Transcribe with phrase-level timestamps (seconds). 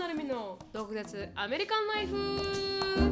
[0.00, 2.16] なるみの独舌アメリカンライフ。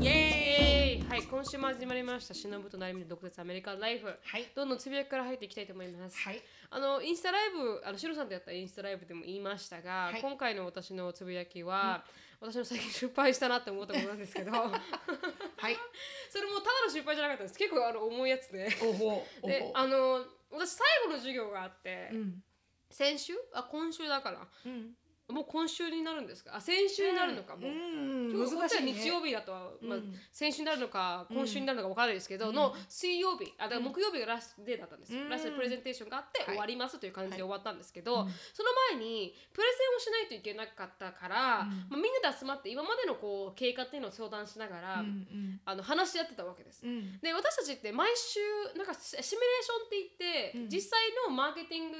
[0.00, 1.06] イエーイ。
[1.06, 2.32] はい今週も始まりました。
[2.32, 4.06] しのぶとなるみの独舌アメリカンライフ。
[4.06, 4.50] はい。
[4.56, 6.16] どんどんつぶやきから入っていきたいと思います。
[6.16, 6.40] はい。
[6.70, 10.22] あのインスタライブあのシロさんとやったインスタライブでも言いましたが、はい。
[10.22, 12.04] 今回の私のつぶやきは、
[12.40, 14.50] 私の最近失敗したなって思ったことなんですけど。
[14.50, 14.72] はい。
[16.32, 17.58] それもただの失敗じゃなかったです。
[17.58, 18.66] 結構あの重いやつで。
[18.80, 19.10] おほお
[19.42, 22.42] ほであの私最後の授業があって、うん。
[22.88, 23.34] 先週？
[23.52, 24.48] あ今週だから。
[24.64, 24.94] うん
[25.30, 26.56] もう今週になるんですか？
[26.56, 28.30] あ先週になるのかもう、うん。
[28.32, 28.92] 今日難しいね。
[28.92, 30.14] 日曜日だとは、まあうん。
[30.32, 32.54] 先週になるのか今週になるのか分からないですけど、うん。
[32.54, 35.28] の水曜日あだから木曜日がラストデーだったんですよ、うん。
[35.28, 38.28] ラストでプレゼンテーションがあってはい終わりますという感じで終わったんですけど、うん。
[38.54, 41.68] その前にプレゼンをしないといけなかったから、うん。
[41.90, 46.86] まあ、みんなで集まって今までのこう経過っていうのを相談しながら、うんあの話し合ってたわけです。
[46.86, 47.20] うん。
[47.20, 48.40] で私たちって毎週
[48.78, 50.68] なんかシシミュレーションって言って、うん。
[50.70, 51.98] 実際のマーケティング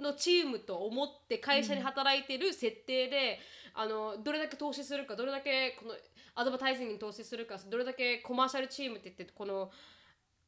[0.00, 3.38] のチームと思って会社に働いてる設定で、
[3.74, 5.94] あのどれだけ投資するかどれだけこの
[6.34, 9.70] アドバタイジングに投資するかどれだけコマーシャルチームって言ってこの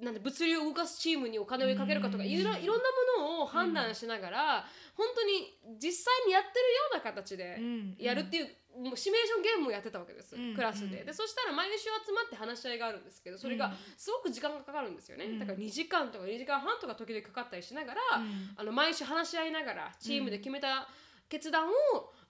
[0.01, 2.31] なんで物流を動かすチームにお金をかけるかとか、うん。
[2.31, 2.83] いろいろんな
[3.19, 6.55] ものを判断しながら、本当に実際にやってるよ
[6.93, 7.97] うな形でうん。
[7.99, 11.01] やるっていう、もうシミュレーションゲームをやってたわけです、うんクラスで。
[11.01, 15.39] うんでそしたら毎週集まって話し合いがあるんですけどそれがすごく時間がかかるんですよね、うん。
[15.39, 20.89] だから2時間とか2時間半とか時々かかったりしながら、うんあの毎週話し合いながらチームで決めた
[21.29, 21.73] 決断を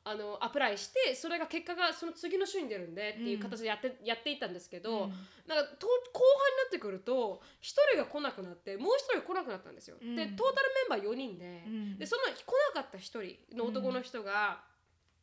[0.05, 5.13] あのアプライしてそれが結果がその次の週に出るんでっていう形でやって,、やっていったんですけど、うん
[5.49, 9.97] なんかと後半になってくると1人が来なくなってもう1人が来なくなったんですよ。
[10.01, 12.27] うんでトータルメンバー4人で,、うんでその来
[12.75, 14.63] なかった1人の男の人が、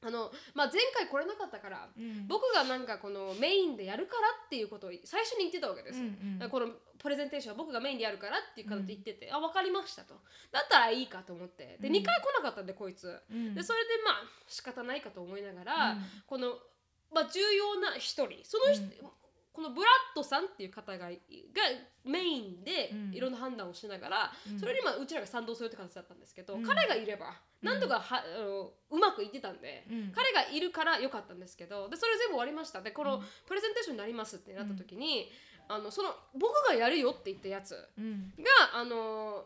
[0.06, 2.28] あのまあ、前回来れなかったから、うん。
[2.28, 6.00] 僕がなんかこのメインでやるからっていうことを最初に言ってたわけです。
[6.00, 6.50] うんうん。
[6.50, 6.68] この
[7.00, 10.14] プレゼンテーションは僕がメインでやるからっていう形で言ってて、あ分かりましたと。
[10.52, 11.80] だったらいいかと思って。
[11.82, 11.96] で、うん。
[11.96, 13.20] 2回来なかったんでこいつ。
[13.32, 13.56] うん。
[13.56, 14.14] でそれでまあ
[14.48, 16.06] 仕方ないかと思いながら、うん。
[16.28, 16.60] この、
[17.12, 18.44] まあ、重要な一人。
[18.44, 18.84] その人、
[19.56, 21.16] このブラッドさんっていう方がが
[22.04, 23.14] メインでうん。
[23.14, 24.60] いろんな判断をしながら、うん。
[24.60, 26.64] それにまあうちらが賛同するって形だったんですけど、うん。
[26.64, 27.80] 彼がいればなん。
[27.80, 30.12] とかは、あのうまくいってたんで、うん。
[30.14, 32.82] 彼がいるから良かったんですけどでそれ全部終わりました。
[32.82, 35.32] でこのプレゼンテーションになりますってなった時に、
[35.70, 38.34] あのその僕がやるよって言ったやつがうん。
[38.74, 39.46] あの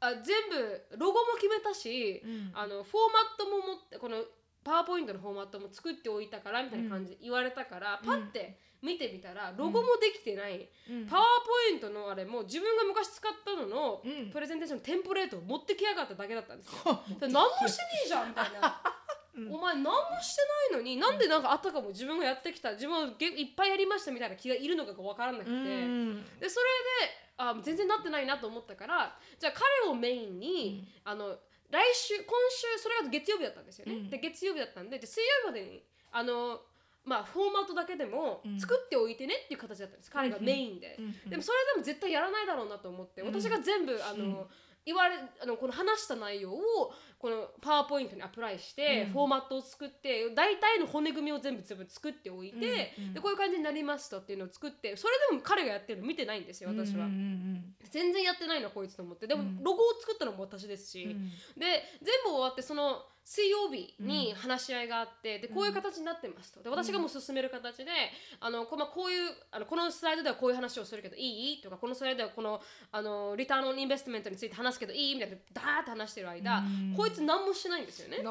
[0.00, 2.50] あ全部ロゴも決めたし、うん。
[2.54, 4.24] あのフォーマットも持ってこの
[4.64, 11.06] パワーポイントのフォーマットも作っておいたからみたいな感じで言われたから、パッて見てみたらロゴもできてない、うん。
[11.06, 11.24] パワー
[11.70, 14.30] ポイントのあれも自分が昔使ったののうん。
[14.30, 17.02] プレゼンテーションのテンプレートを持ってきやがっただけだったんですよ。
[17.26, 18.80] 何もしてねえじゃんみたいな。
[19.34, 19.54] うん。
[19.54, 19.92] お前何も
[20.22, 20.42] して
[20.72, 26.24] ないのになんでなんかあったかも自分がやってきた自分はげいっぱいやりましたみたいな気がいるのかが分からなくて、うん。
[26.38, 26.66] でそれ
[27.06, 31.36] であ全然なってないなと思ったからじゃあ彼をメインに、あの
[31.68, 34.10] 来週今週それが月曜日だったんですよね、うん。
[34.10, 35.82] で月曜日だったんでで水曜日までに
[36.12, 36.60] あの
[37.06, 38.60] まあフォーマットだけでもうん。
[38.60, 44.46] 作っておいてねっていう形だったんです、彼がメインで、うんでもそれでも絶対やらないだろうなと思って、うん私が全部あの、うん。
[44.84, 49.12] 言われあのこの話した内容をこのパワーポイントにアプライして、うん。
[49.12, 53.14] フォーマットを作って大体の骨組みを全部全部作っておいて、うんうん。
[53.14, 59.26] でこういう感じになりましたっていうのを作ってそれでも彼がやってるの見てないんですよ私は、うんうん全然やってないのこいつと思って。
[59.26, 59.62] でもうん。
[59.62, 61.28] ロゴを作ったのも私ですし、うんうん。
[61.58, 66.62] で全部終わってその水曜日に話し合いがあって、でこういう形になってますと。
[66.62, 67.90] で私がもう進める形で
[68.38, 71.60] あのこ,、まあ、こういうあのこのスライドではこういう話をするけどいい？
[71.60, 72.60] とかこのスライドではこの
[72.92, 75.14] あのリターンオンインベストメントについて話すけどいい？
[75.14, 76.94] みたいなダーって話してる間、うん。
[76.96, 78.18] こいつ何もしてないんですよね。
[78.18, 78.30] でそ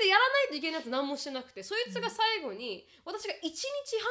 [0.00, 3.60] でやらないといけないやつ何もしてなくてそいつが最後に私が1日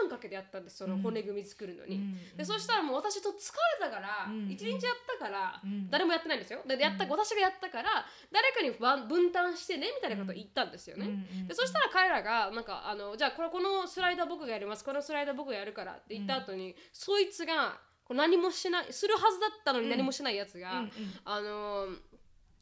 [0.01, 1.95] 半かけてやったんですその骨組み作るのに。
[1.95, 2.38] うん。
[2.38, 3.35] でそしたらもう私と疲れ
[3.81, 4.50] たから、うん。
[4.50, 4.81] 1日やっ
[5.17, 5.90] たから、うん。
[5.90, 6.59] 誰もやってないんですよ。
[6.67, 14.84] でやった、私がやったから誰かに分分担してねみたいなことを言ったんですよね、うんうんでそしたら彼らがなんかあのじゃあこれこのスライダー僕がやります。
[14.84, 20.91] このスライダー僕がやるからって言った後に、そいつがこう何もしないするはずだったのに何もしないやつが、うんうん。
[21.25, 21.87] あの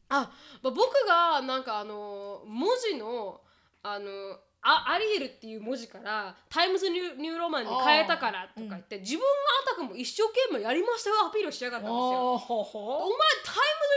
[0.10, 0.32] あ、
[0.62, 3.42] まあ、僕がなんかあの文字の
[3.84, 4.10] あの
[4.64, 9.26] あ Arial っていう文字から Times New Roman に変えたからとか言って、自分が
[9.66, 11.98] あたかも一生懸命やりましたよアピールしやがったんですよ。
[11.98, 12.46] お前
[13.44, 13.92] タイムズ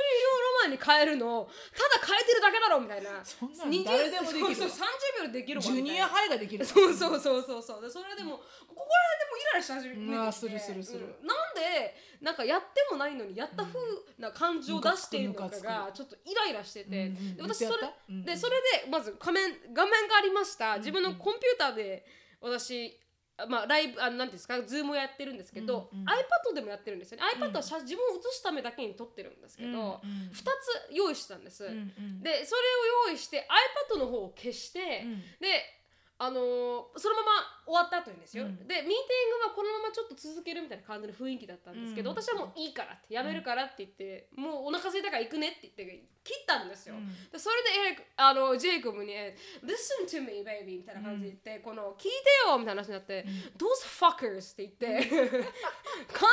[0.69, 3.25] ニューロマンに変えるのただ変えてるだけだろみたいな。
[3.25, 4.89] そんなの誰でもできるそうそう
[5.23, 6.65] 30秒でできるわ junior high ができる。
[6.65, 7.83] そうそうそうそうそう。
[7.83, 8.39] でそれでも
[8.69, 10.15] ここら辺でもイライラし始めてきて。
[10.15, 11.17] うわするするする。
[11.21, 11.27] うん。
[11.27, 13.79] なんでなんかやってもないのにやった風
[14.19, 20.79] な感情を出しているのかがちょっとイライラしてて、うんうんで私それでそれでまず画面画面がありました。
[20.79, 22.07] 自分のコンピューターで
[22.41, 22.99] 私
[23.49, 27.25] まあ、ライブあなんていうんですかズームをやってるんですけど、うんうん iPad でもやってるんですよね。
[27.37, 29.91] iPad は写自分を写すためだけに撮ってるんですけど、うんうん
[30.31, 32.21] 2つ用意したんです、うんうん。
[32.21, 32.61] でそれ
[33.07, 33.47] を用意して
[33.91, 35.21] iPad の方を消して、うん。
[35.41, 35.84] で
[36.17, 37.33] あのーそのまま
[37.67, 38.57] 終わった後にですよ、うん。
[38.57, 38.89] でミーティン
[39.41, 42.17] グはこのままちょっと続けるみたいな感じの雰囲気だったんですけど、うん。
[42.17, 47.09] 私はもういいからってやめるからって言って、もうお腹空いたから行くねって言って切ったんですよ、うん。
[47.31, 49.13] でそれであのジェイコブに
[49.65, 52.11] 「Listen to me baby」みたいな感じで言って、この聞いて
[52.47, 53.25] よみたいな話になって
[53.59, 56.29] 「Those fuckers」って言って完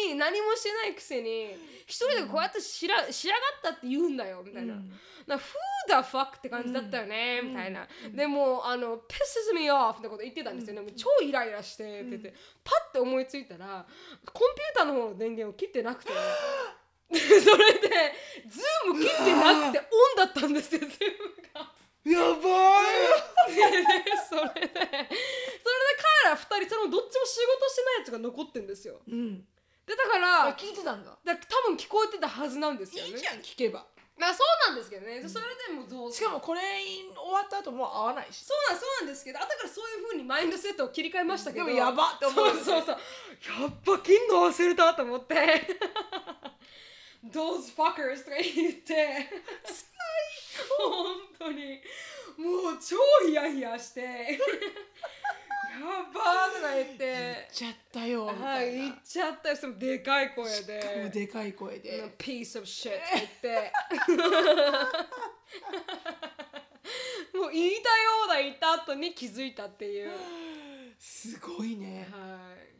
[0.00, 1.54] 全に何もしてないくせに
[1.86, 4.74] 一人でこうやってしらしやがったって言うんだよみたいな。
[4.74, 4.92] うん。
[5.26, 5.40] な Who
[5.86, 13.84] the fuck って感じだったよね、みたいな、でもうあの pisses me off ってこと言ってたんですよね、もう超イライラしてって言って、パッて思いついたら
[14.32, 16.10] コンピューターの方の電源を切ってなくて。
[17.12, 17.88] で それで
[18.48, 20.96] ズーム切ってなくてオンだったんですよズーム
[21.52, 21.70] が。
[22.04, 22.80] やば
[23.48, 23.54] い。
[23.54, 29.02] で それでそれで彼ら2人そのどっちも仕事してないやつが残ってんですよ。
[29.06, 29.46] うん。
[29.84, 31.18] でだからあ聞いてたんだ。
[31.22, 33.10] だ多分聞こえてたはずなんですよね。
[33.10, 33.86] いいじゃん聞けば
[34.22, 38.44] まあそうなんですけどね、それでもどうしかもこれ終わった後もう会わないし。
[38.46, 39.24] そうなんそうなんです。
[39.24, 41.66] けど後からそういう風にマインドセットを切り替えましたけど。
[41.66, 42.62] でもやばって思うよね。
[42.62, 42.96] そうそうそう。
[43.62, 45.34] やっぱ金の忘れたと思って。
[47.34, 49.28] Those fuckers とか言って。
[50.78, 51.82] 本当に。
[52.38, 52.96] もう超
[53.26, 54.00] ヒヤヒヤして。
[54.02, 54.06] や
[55.80, 56.98] ばーとか言って。
[56.98, 59.56] 言っちゃったよみはいたいな言っちゃったよ。
[59.56, 62.14] そのでかい声しかもででかい声で。
[62.18, 63.00] piece of shit って
[63.42, 63.72] 言って。
[67.34, 67.82] もう言いたよ
[68.26, 70.16] うだ言った後に気づいたっていう、はい、
[70.98, 72.06] すごいね。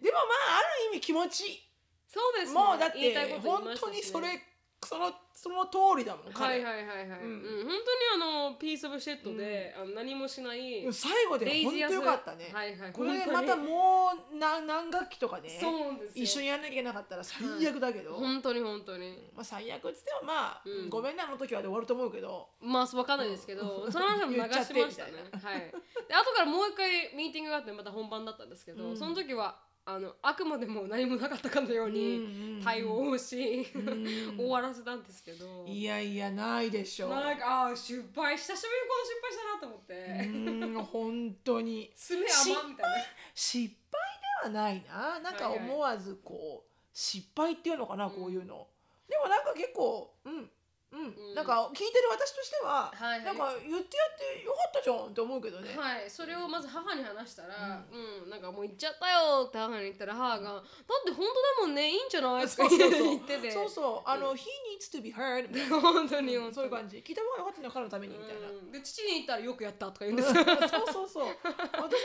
[0.03, 0.25] でもま
[0.55, 0.61] ああ
[0.91, 1.47] る意味気持ち。
[1.49, 1.69] いい
[2.07, 2.61] そうですね。
[2.61, 4.39] もうだって言いたいこと言い本当にそれ
[4.85, 6.63] そのその通りだもん彼。
[6.63, 7.75] はいはいはいはい、ううんん本
[8.15, 12.51] 当にあのピースオブシェットで、あの何もしない最後で本当よかったね。
[12.53, 13.33] はいはいこれ本当に。
[13.33, 16.25] またもう何何学期とかねそうなんですよ。
[16.25, 19.31] 一緒にやらなきゃいけなかったら最悪だけど、本当に本当に。
[19.35, 20.91] まあ、最悪っつってもまあ、うん。
[20.91, 22.49] ごめんなあの時はで終わると思うけど。
[22.61, 23.93] まあ分かんないですけど、うん。
[23.93, 24.77] その話も流しましたね。
[24.77, 25.61] 言っちゃってみはい。
[26.09, 28.97] で後からもう一回ミーティングがあってまた本番だったんですけど、うん。
[28.97, 34.37] その時はあのあくまでも何もなかったかのように対応をし、ん。
[34.37, 35.65] 終わらせたんですけど。
[35.67, 37.09] いやいやないでしょ。
[37.09, 39.95] なんかあー失敗久しぶりにこの失敗したなと思って、
[40.29, 41.93] うん本当に。
[41.97, 42.97] 爪甘みたいな。
[43.35, 45.19] 失敗ではないな。
[45.19, 48.69] なんかはいはい思わずこう失敗っていうのかな、うんこういうの。
[49.09, 50.49] でもなんか結構うん
[50.93, 53.25] うん、うんなんか聞いてる私としては、はいはい。
[53.25, 60.63] なんか言ってやってよかったじゃんって思うけどね、はい、それをまず母に話したら、うん、なんかもう行っちゃったよって母に言ったら母が、だっ
[61.05, 62.47] て本当だもんね、いいんじゃない？
[62.47, 62.93] とかそうそう。
[62.93, 64.09] そう言ってて、そうそう。
[64.09, 66.55] あの、he needs to be heard みたいな本当に、うん。
[66.55, 66.99] そういう感じ。
[66.99, 68.71] 聞いた方がよかったの彼のためにみたいな、うん。
[68.71, 70.29] で父に言ったらよくやったとか言うんです。
[70.29, 70.35] よ。
[70.35, 70.47] そう
[70.93, 71.25] そうそう。
[71.33, 71.97] 私もそう思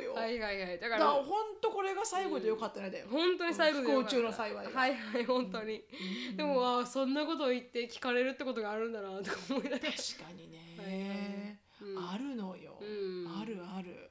[0.00, 0.78] うよ、はいはいはい。
[0.78, 1.24] だかだからら本
[1.60, 4.16] 当これが最後でよかったねだよ、本当に最後でよかった。
[4.16, 4.80] 不幸中の幸いは。
[4.80, 5.84] はいはい本当に。
[6.36, 9.80] でもあーそんなことを言って聞かれるってことがあるんだなとか思いながら。
[9.80, 11.86] 確かにね、はい。
[11.90, 12.10] うん。
[12.10, 13.40] あるのよ、うん。
[13.40, 14.10] あるある。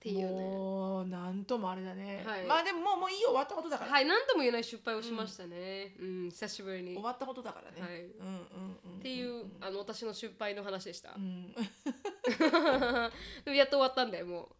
[0.00, 0.24] ていうね。
[0.26, 2.44] もうなんともあれだね、はい。
[2.44, 3.28] まあでももうもういいよ。
[3.30, 5.94] 終わったことだから、はい、何とも言えない失敗をしましたね。
[6.00, 6.92] うん、久しぶりに。
[6.92, 8.04] っ終わったことだからね、はい。
[8.04, 8.30] うんう
[8.90, 11.14] んうんていうあの私の失敗の話でした。
[11.16, 11.18] う。
[11.20, 11.52] ん。
[11.52, 11.60] で
[13.46, 14.34] もやっと終わったんでもう。
[14.34, 14.50] も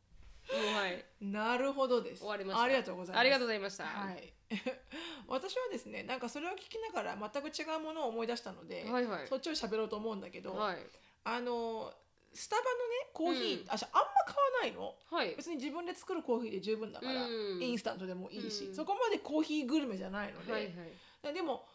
[0.72, 1.04] うはい。
[1.20, 2.20] なるほどです。
[2.20, 2.62] 終わりました。
[2.62, 3.20] ありがとうございます。
[3.20, 3.84] ありがとうございました。
[3.84, 4.37] はい
[5.28, 10.78] 私はですねなんかそれを聞きながら全く違うものを思い出したので、はいはいそっちを喋ろうと思うんだけど、はい。
[11.24, 11.92] あの
[12.32, 15.34] スタバのねコーヒー、うんあ私あんま買わないのはい。
[15.34, 17.28] 別に自分で作るコーヒーで十分だから、う
[17.58, 20.68] んインスタントでもいいし、うんそこまでコーヒーグルメじゃないので、はいは
[21.30, 21.34] い。
[21.34, 21.66] でも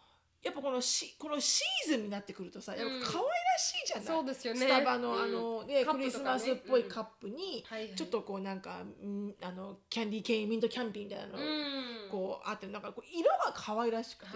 [0.44, 4.60] やっぱこのしこのシーズンになってくるとさやっぱ可愛らしいじゃない、そうですよね。
[4.60, 5.24] スタバの、うん。
[5.24, 7.64] あのねクリスマスっぽいカップに、
[7.96, 12.12] ちょっとこうなんかんあのキャンディーケインミントキャンピーみたいなの、うん。
[12.12, 14.32] こうあってなんかこう色が可愛らしくて。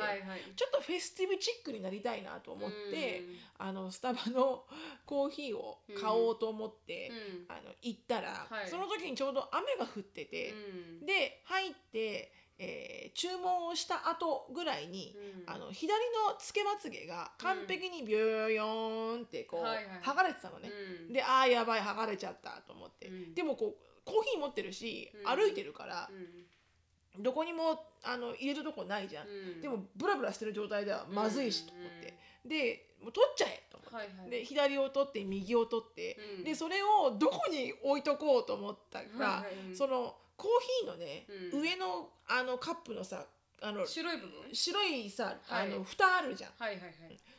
[0.55, 3.35] ちょっとフェスティブチックになりたいなと思って、うん。
[3.57, 4.63] あのスタバの
[5.05, 7.45] コーヒーを買おうと思って、うん。
[7.49, 8.69] あの行ったら、はい。
[8.69, 11.05] その時にちょうど雨が降ってて、うん。
[11.05, 15.15] で入って、えー注文をした後ぐらいに、
[15.47, 15.51] うん。
[15.51, 15.89] あの左
[16.27, 19.85] のつけまつげが完璧にビョヨーンってこう、はいはい。
[20.03, 20.69] 剥がれてたのね。
[21.07, 21.13] うん。
[21.13, 23.33] であーやばい剥がれちゃったと思って、うん。
[23.33, 25.35] でもこうコーヒー持ってるし、うん。
[25.35, 26.09] 歩いてるから
[27.17, 27.23] う、ん。
[27.23, 29.61] どこにもあの入れるとこないじゃん、うん。
[29.61, 34.29] でもブラブラしてる状態ではまずいしと思って、でもう取っちゃえと思って、はいはい。
[34.29, 36.43] で左を取って右を取って、うん。
[36.43, 39.69] でそれをどこに置いとこうと思ったら、はいはい。
[39.69, 39.75] うん。
[39.75, 40.51] そのコー
[40.85, 41.61] ヒーのね、うん。
[41.61, 43.25] 上のあのカップのさ
[43.61, 44.53] あの白い部分？
[44.53, 45.67] 白いさはい。
[45.67, 46.51] あの蓋あるじゃん。
[46.57, 46.93] はいはいはい。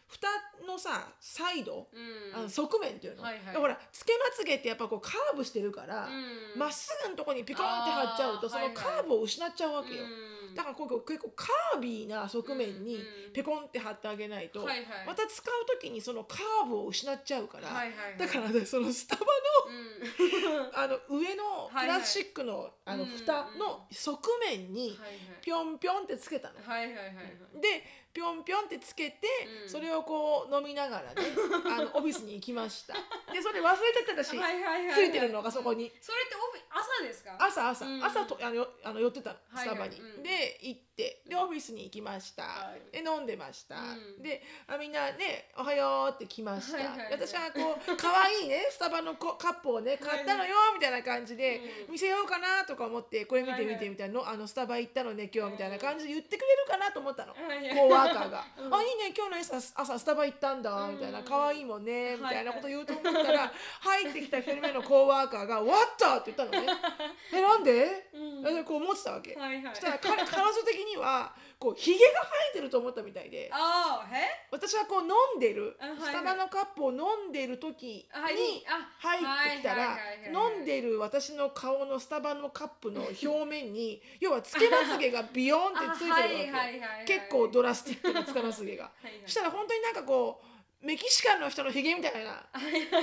[0.09, 0.27] 蓋
[0.67, 1.87] のさサイド？
[1.93, 2.39] うん。
[2.41, 3.57] あの側面っていうの、はいはい。
[3.57, 6.59] ほらつけまつげってやっぱこうカーブしてるからうん。
[6.59, 12.99] ま、っすぐのとこにピコンって貼っちゃうとあーそのカーブを失っちゃうわけよ、うんだからこう結構カービーな側面にう
[13.31, 14.87] んペコンって貼ってあげないと、はいはい。
[15.07, 18.19] また使う時にそのカーブを失っちゃうから、はいはいはい。
[18.19, 19.27] だからねそのスタバの
[19.69, 20.71] うん。
[20.75, 25.11] あの上のプラスチックの,、あのうん蓋の側面にはい
[25.41, 26.61] ぴょんぴょんってつけたの。
[26.61, 27.15] はいはいはいはい。
[27.15, 29.29] はいでぴょんぴょんってつけて、
[29.63, 29.69] うん。
[29.69, 31.23] それをこう飲みながらね
[31.71, 32.95] あのオフィスに行きました。
[33.33, 35.93] でそれ忘れてたし、はいはいはいついてるのがそこに。
[36.01, 37.37] それってオフィ朝ですか？
[37.39, 38.05] 朝朝、うん。
[38.05, 40.23] 朝とあのよあの寄ってたスタバに、はいうん。
[40.23, 42.93] で行ってでオフィスに行きました、はい。
[42.93, 44.23] で飲んでました、うん。
[44.23, 47.13] であみんなね「おはよう」って来ました、はいはいはい。
[47.13, 51.93] 私はこう可愛いねスタバのこカップをね買ったのよみたいな感じで、うん。
[51.93, 57.77] 見せようかなとか思ってこれ見て見てみたいなの、あのスタバ行ったのね今日みたいな感じで言ってくれるかなと思ったの、はいはい。
[57.77, 58.75] コーワーカーが「うん。
[58.75, 62.35] あいいね今日の朝朝スタバ行ったんだ」みたいな「うん可愛いもんね」みはい。
[62.35, 66.73] たいなこと言うと思ったら入ってきた一人目のコーワーカーが「What?」って言ったのね
[67.33, 68.29] 「えなんで?」うん。
[68.43, 69.75] 私こう思ってたわけ、はいはい。
[69.75, 73.51] そしたら彼彼女的にはこうひげが生えてると思ったみたいで。
[73.53, 74.47] ああえ？
[74.51, 79.99] 私はこう飲んでるスタバのカップを飲んでる時に入ってきたら
[80.33, 86.61] 飲んでる私の顔のスタバのカップの表面に 要はつけまつげがビヨンってついてるわ
[87.05, 87.19] け。
[87.19, 88.91] 結構ドラスティックなつけまつげが。
[89.27, 90.41] したら本当になんかこ
[90.83, 92.49] うメキシカンの人のひげみたいな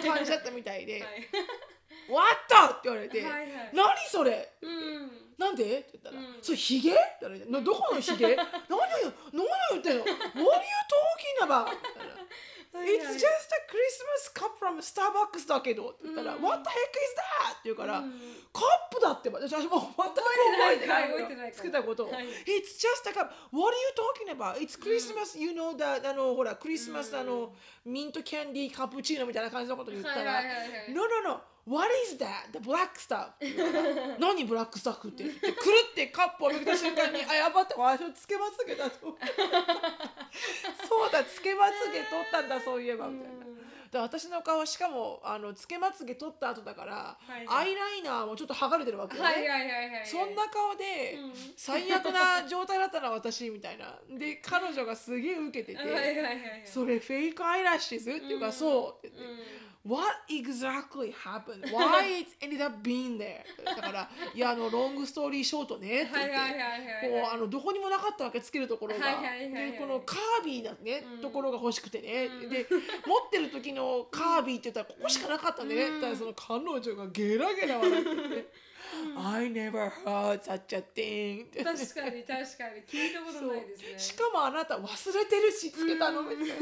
[0.02, 1.02] 感じだったみたいで。
[1.04, 1.30] はい
[2.08, 3.22] 「What?」って言われて。
[3.22, 5.64] はいはい「何それ?」うんなんで？
[5.64, 6.38] って言ったら、うん。
[6.42, 6.92] それヒゲ？
[6.92, 8.36] って言われて、などこのヒゲ？
[8.70, 8.80] 何？
[8.80, 11.68] を、何を言ってんの ?What are you talking about?
[12.76, 16.44] It's just a Christmas cup from Starbucks だけどって言ったら、うん。
[16.44, 17.52] What the heck is that?
[17.54, 18.12] って言うから、うん。
[18.52, 22.06] カップだって私はもう全く覚えてないのよ覚えてないかつけたこと。
[22.06, 22.26] を、はい。
[22.26, 24.58] It's just a cup What are you talking about?
[24.60, 27.54] It's Christmas、you know that あのほらクリスマス、あの
[27.86, 30.94] ミントキャンディーカプチーノみたいな感じのこと言ったら、はいはいはいはい。
[30.94, 32.52] No no no What is that?
[32.54, 33.30] The black stuff.
[34.20, 39.18] 何ブラックスタッフって言ってくるってカップを見た瞬間にあやばって私をつけまつげだと。
[40.88, 43.46] そうだつけまつげ取ったんだそういえばみたいな。
[43.92, 51.34] で私の顔しかもあのつけまつげ取った後だから、はいアイライナーもちょっと剥がれてるわけよね、はいはいはいはいそんな顔で、うん。
[51.56, 53.98] 最悪な状態だったのは私みたいな。
[54.10, 56.62] で彼女がすげえ受けてて、はいはいはいはい。
[56.66, 58.54] それフェイクアイラッシュズっていうか、うん。
[58.54, 61.64] そうって言って、うん What exactly happened?
[61.72, 63.44] Why it ended up being there?
[63.64, 69.06] だから、いや、あの、ロングストーリーショートねって言って、はいはいはいはいこう、あの、どこにもなかったわけ、つけるところが。
[69.22, 71.22] で、このカービィなね、うん。
[71.22, 72.26] ところが欲しくてね。
[72.26, 72.50] うん。
[72.50, 72.66] で、
[73.06, 75.76] 持ってる時のカービィって言ったら、ここしかなかったね。
[75.76, 76.02] うん。
[76.02, 78.52] ただその彼女がゲラゲラ笑ってて、
[79.18, 81.46] I never heard such a thing.
[81.64, 81.64] 確
[81.94, 82.82] かに確かに。
[82.88, 84.00] 聞いたことないですね。
[84.00, 86.24] しかもあなた忘れてるし、つけたの。
[86.24, 86.56] みたいな。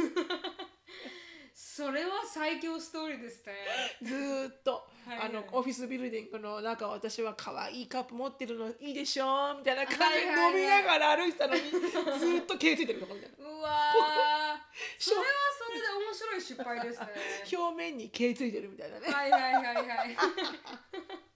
[1.55, 3.53] それは最強ストーリーですね。
[4.01, 5.29] ずーっと、はい。
[5.29, 14.73] あのオフィスビルディングの中私は可愛いカップ持ってるのいいでしょみたいな感じで飲みながら歩いてたのにずーっと毛ついてるとこみたいうわー。
[14.97, 15.23] それは
[15.57, 17.05] それで面白い失敗ですね。
[17.05, 19.85] な表面に毛ついてるみたいなね、はいはいはいはい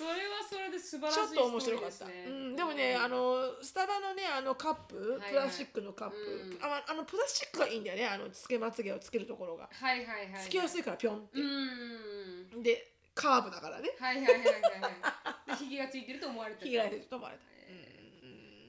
[0.00, 5.30] それはそれで素晴らしいちょっと面白かった、ですねうん、でもね、あのスタバのねあのカップはいはい。
[5.30, 6.64] プラスチックのカップ、うん。
[6.64, 9.68] ああのプラスチックがいいんだよねあのつけまつげをつけるところが。
[9.70, 11.40] はいはいはいつけやすいからピョンって。
[12.56, 12.62] う、ん。
[12.62, 13.90] でカーブだからね。
[14.00, 15.50] はいはいはいはいはい。
[15.50, 17.44] でひげがついてると思われてるひげが出てると思われた、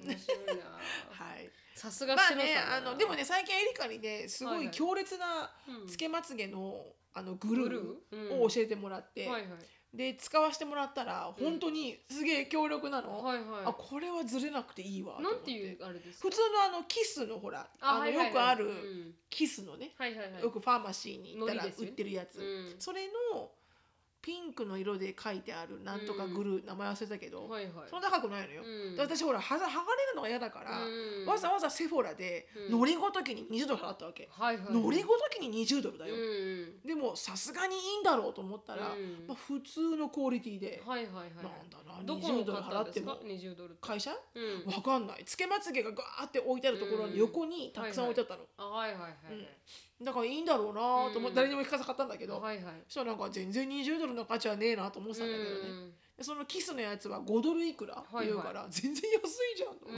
[0.04, 0.66] 面白いな。
[1.16, 1.50] はい。
[1.76, 5.88] さすがまあねあのでもね最近エリカにねすごはいはいい強烈なうん。
[5.88, 9.52] つけまつげのあのグルーを教えてもらって、はいはい
[9.94, 15.18] で使わせてもらったら本当にすげえ強力なの、はいあはこれはずれなくていいわ。
[15.20, 16.30] いなんていううあれですか？
[16.30, 19.14] 普通のあのキスのほらあのよくあるうん。
[19.30, 20.42] キスのね、はいはいはい。
[20.42, 22.76] よくファーマシーに行ったら売ってるやつ、うん。
[22.80, 23.52] それの
[24.22, 27.74] ピンクの色で書いてあるなんとかグルー、名前忘れたけど、はいはい。
[27.90, 28.96] そんな高くないのよ、うん。
[28.96, 31.26] で私ほらはざ剥がれるのが嫌だから、うん。
[31.26, 32.80] わざわざセフォラでうん。
[32.80, 34.74] のりごときに20ドル払ったわけ、はいはい。
[34.74, 39.28] のりごときに20ドルだよ、うんでもさすがにいいんだろうと思ったら、うん。
[39.28, 43.18] まあ、普通のクオリティで、はいはいはいなんだなどこ20ドル払っても。
[43.24, 43.72] 20ドル。
[43.72, 44.12] って会社？
[44.36, 44.74] うん。
[44.74, 45.24] わかんない。
[45.26, 47.12] つけまつげがガーって置いてあるところうん。
[47.12, 49.14] に横にたくさん置いてあったの、あはいはいはい
[50.04, 51.36] だからいいんだろうなと思って、うん。
[51.36, 52.66] 誰にも聞かなかったんだけど、はいはい。
[52.88, 57.96] そしたらなんか全然20ドルの価値はねえなと思ってたんだけどね、でそのキスのやつは5ドルいくら？
[57.96, 59.24] って言うから、全然安
[59.54, 59.86] いじゃんと。
[59.86, 59.96] 思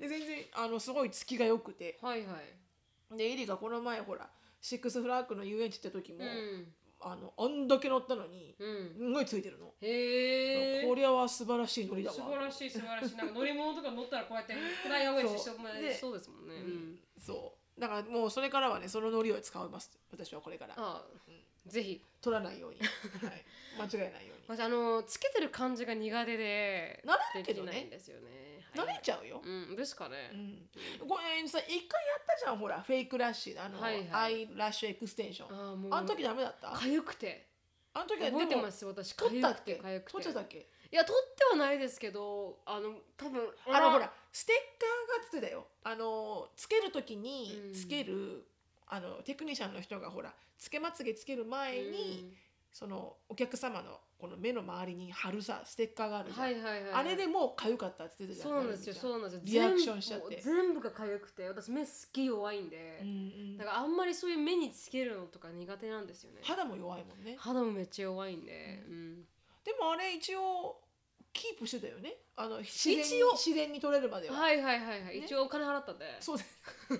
[0.00, 1.98] で全然あのすごい月が良くて。
[2.02, 3.16] はいはい。
[3.16, 4.26] でエリがこの前ほら
[4.62, 6.72] シックスフラッグの遊園地行った時も、うん。
[7.04, 8.94] あのあんだけ乗ったのにうん。
[8.96, 12.16] すんごいついてるの、へえこれは素晴らしいノリだわ。
[12.16, 16.98] 素晴らしい素晴らしいなんか乗り物とか乗ったらこうやってフライアウェイしてもらえでそうですもんね、うん。
[17.18, 17.80] そう。
[17.80, 20.74] だからもうそれからはねそのノリを使います私はこれから。
[20.78, 21.02] あ
[21.66, 22.00] ぜひ。
[22.20, 23.44] 取らないように、はい、
[23.82, 24.56] 間違えないように。
[24.56, 27.72] 私あのつけてる感じが苦手で慣れるけどね。
[27.72, 34.08] できないんですよね慣れちゃうよ、うんですかね、うん、これさ一回やったじゃんほらフェイクラッシュあの、はいはい。
[34.12, 35.54] アイラッシュエクステンション。
[35.54, 35.94] ああもう。
[35.94, 36.68] あの時ダメだった？
[36.68, 37.48] 痒くて。
[37.94, 39.14] あの時は覚えてます私。
[39.14, 39.74] 取ったっけ？
[39.74, 40.12] て痒くて。
[40.12, 40.58] 取っちゃったっけ？
[40.58, 45.66] いや取ってはないですけどあの多分あのほらステッカーがつってたよ。
[45.84, 47.74] あのつける時にうん。
[47.74, 48.46] つける、
[48.86, 52.32] あのテクニシャンの人がほらつけまつげつける前に、
[52.72, 56.92] そのお客様のこの目の周りに貼るさステッカーがあるじゃん、はいはいはいはい。
[56.94, 58.94] あれでもう痒かったって言ってたじゃんそうなんですよ。
[58.94, 59.40] そうなんですよ。
[59.44, 60.40] リアクションしちゃって。
[60.40, 63.56] 全部が痒くて私目すっきり弱いんで、うんうん。
[63.58, 66.40] だからあんまりそういう目につけるのとか苦手なんですよね。
[66.42, 67.36] 肌も弱いもんね。
[67.38, 69.24] 肌もめっちゃ弱いんで、うん。
[69.64, 70.80] でもあれ一応
[71.32, 73.32] キープしてたよねあの自然に一応。
[73.32, 75.24] 自然に取れるまでは、はいはいはいはい、ね。
[75.24, 76.16] 一応お金払ったんで。
[76.20, 76.44] そうだ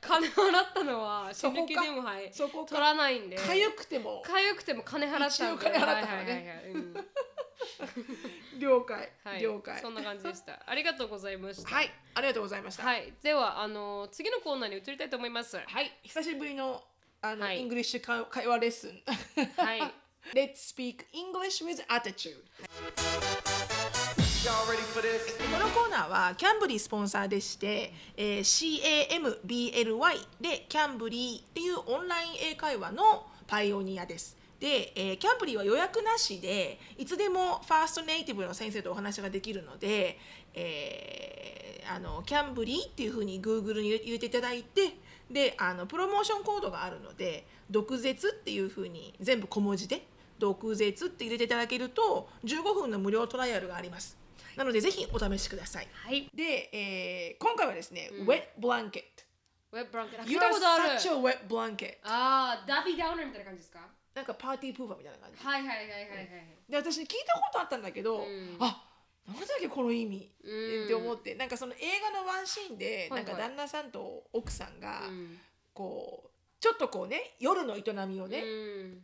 [0.00, 1.60] 金払ったのは死そこか。
[1.62, 2.32] ぬ気でもはい。
[2.32, 3.38] そこ取からないんで。
[3.38, 4.22] 痒くても。
[4.26, 5.64] 痒くても金払ったんで。
[5.64, 6.24] 一応金払ったからね。
[6.24, 6.70] はいはいはいはい。
[6.70, 7.06] うん。
[8.58, 9.80] 了解、はい、了解。
[9.80, 10.62] そんな感じでした。
[10.66, 11.74] ありがとうございました。
[11.74, 11.90] はい。
[12.14, 12.84] ありがとうございました。
[12.84, 15.56] はい、ではあの次のコーナーに移りたいと思います。
[15.56, 16.82] はい、久しぶりの
[17.22, 17.60] あの、はい。
[17.60, 19.02] English 会会話レッスン。
[19.56, 19.80] はい、
[20.34, 23.35] Let's speak English with attitude。
[24.46, 29.98] このコーナーは Cambly スポンサーでして、えー CAMBLY
[30.40, 34.36] で Cambly っていうオンライン英会話のパイオニアです。
[34.60, 40.16] で、えー Cambly は予約なしでいつでもファーストネイティブの先生とお話ができるので、
[40.54, 44.96] えーあのキャンブリーっていうふうに Google に入れていただいて
[45.30, 50.06] であのプロモーションコードがあるので「毒舌」っていうふうに全部小文字で
[50.38, 54.25] 「毒舌」って入れていただけると15分の無料トライアルがあります。
[54.56, 55.88] なのでぜひお試しください。
[55.92, 59.02] はい、で、えー今回はですね、wet blanket。
[59.72, 60.26] ウェブブランケット。
[60.26, 60.82] 聞い You're たことある。
[60.98, 61.98] such a wet blanket。
[62.04, 63.80] ああ、ダビーダウナーみたいな感じですか？
[64.14, 65.44] なんかパーティープーファーみたいな感じ。
[65.44, 66.28] はいはいはいはいはい。
[66.70, 68.22] で、私聞いたことあったんだけど、ん
[68.60, 68.82] あ
[69.28, 71.76] なんだっけこの意味、うんって思って、なんかその映
[72.12, 75.38] 画のワンシーンで、はいはいなんか旦那さんと奥さんが、うん
[75.74, 79.02] こう、ちょっとこうね、夜の営みをね、うん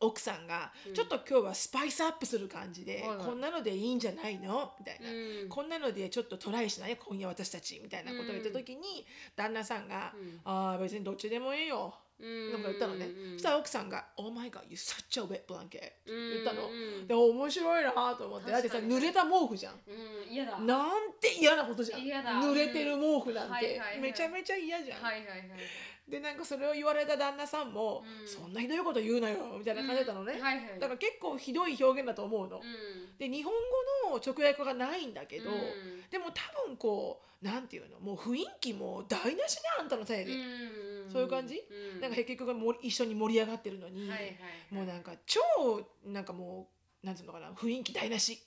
[0.00, 0.94] 奥さんが、うん。
[0.94, 3.26] ちょっと今日はスパイスアップする感じで、はいはい。
[3.26, 4.72] こんなのでいいんじゃないの？
[4.78, 5.48] みたいな、うん。
[5.48, 6.96] こんなのでちょっとトライしない？
[6.96, 9.06] 今夜私たちみたいなことを言った時に、
[9.36, 10.40] 旦那さんが「うん。
[10.44, 12.52] ああ別にどっちでもいいよ」うん。
[12.52, 18.50] なんか言ったのね、うんそしたら奥さんが「Oh my god you such a wet blanket」うん言ったの、うんで面白いなと思って。
[18.50, 19.74] だってさ濡れた毛布じゃん。
[19.86, 20.66] うん。
[20.66, 22.00] なんて嫌なことじゃん。
[22.00, 23.80] 濡れてる毛布なんて。
[24.00, 25.40] めちゃめちゃ嫌じゃん、はいはいはい。
[26.10, 28.26] でなんかそれを言われた旦那さんも、うん。
[28.26, 30.40] そんなひどいこと言うなよみたいな感じだったのね、うん。
[30.42, 30.80] はいはい。
[30.80, 33.18] だから結構ひどい表現だと思うの、うん。
[33.18, 33.52] で日本
[34.06, 36.10] 語の直訳がないんだけど、うん。
[36.10, 40.36] でも多分こうなんていうのもう雰囲気も台無しねあんたのせいで、う
[41.08, 41.12] ん。
[41.12, 41.62] そういう感じ、
[41.94, 42.00] うん。
[42.00, 44.74] なんか結局も一緒に盛り上がってるのに、はいはい。
[44.74, 45.40] もうなんか超
[46.06, 46.68] なんかも
[47.02, 48.42] うなんていうのかな雰囲気台無し、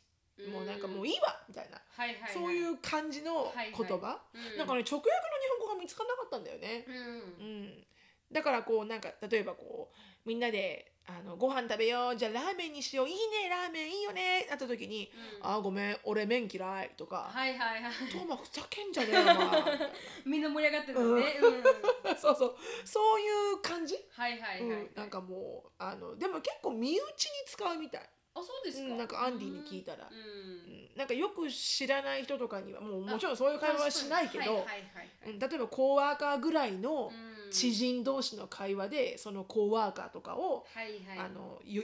[0.49, 2.31] もうなんかもういいわみたいな、はいはいはい。
[2.33, 6.85] そういう感じの言葉、はいはいうんなんかね直訳の日本語が見つからなかったんだよね。
[6.87, 6.95] うん。
[6.95, 7.85] うん、
[8.31, 17.93] だからこうなんか例えばこうみんなであのご飯食べようじゃあラーメンにしよういいねラーメンいいよねなった時に「うんあーごめん俺麺嫌い」とかはいはいはい。
[18.11, 19.91] 「トーマふざけんじゃねえよ お前」
[20.25, 21.39] みんな盛り上がってるのね。
[21.41, 22.15] うん。
[22.17, 24.61] そうそうそういう感じ、はいはいはい。
[24.61, 28.91] うん、なんかもうあのでも結構身内に使うみたい、あ、そうですか？
[28.91, 30.13] うん、なんかアンディに聞いたら、う。
[30.13, 35.31] うんん、なんかよく知らない人とかにはもうもちろんそういう会話はしないけど、はいはいはいはい。
[35.31, 41.19] うん例えばコーワーカーぐらいのうん知人同士の会話でそのコーワーカーとかをはいはい。
[41.25, 41.83] あのよ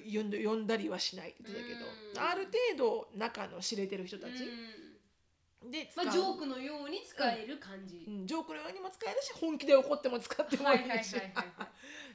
[0.50, 8.12] 呼んだりはしないって言ってたけど、うんある程度仲の知れてる人たちうんで使う、まあジョークのように使える感じう。
[8.24, 11.04] んジョークのようにも使えるし本気で怒っても使ってもはいいはいはいはい
[11.36, 11.68] はい。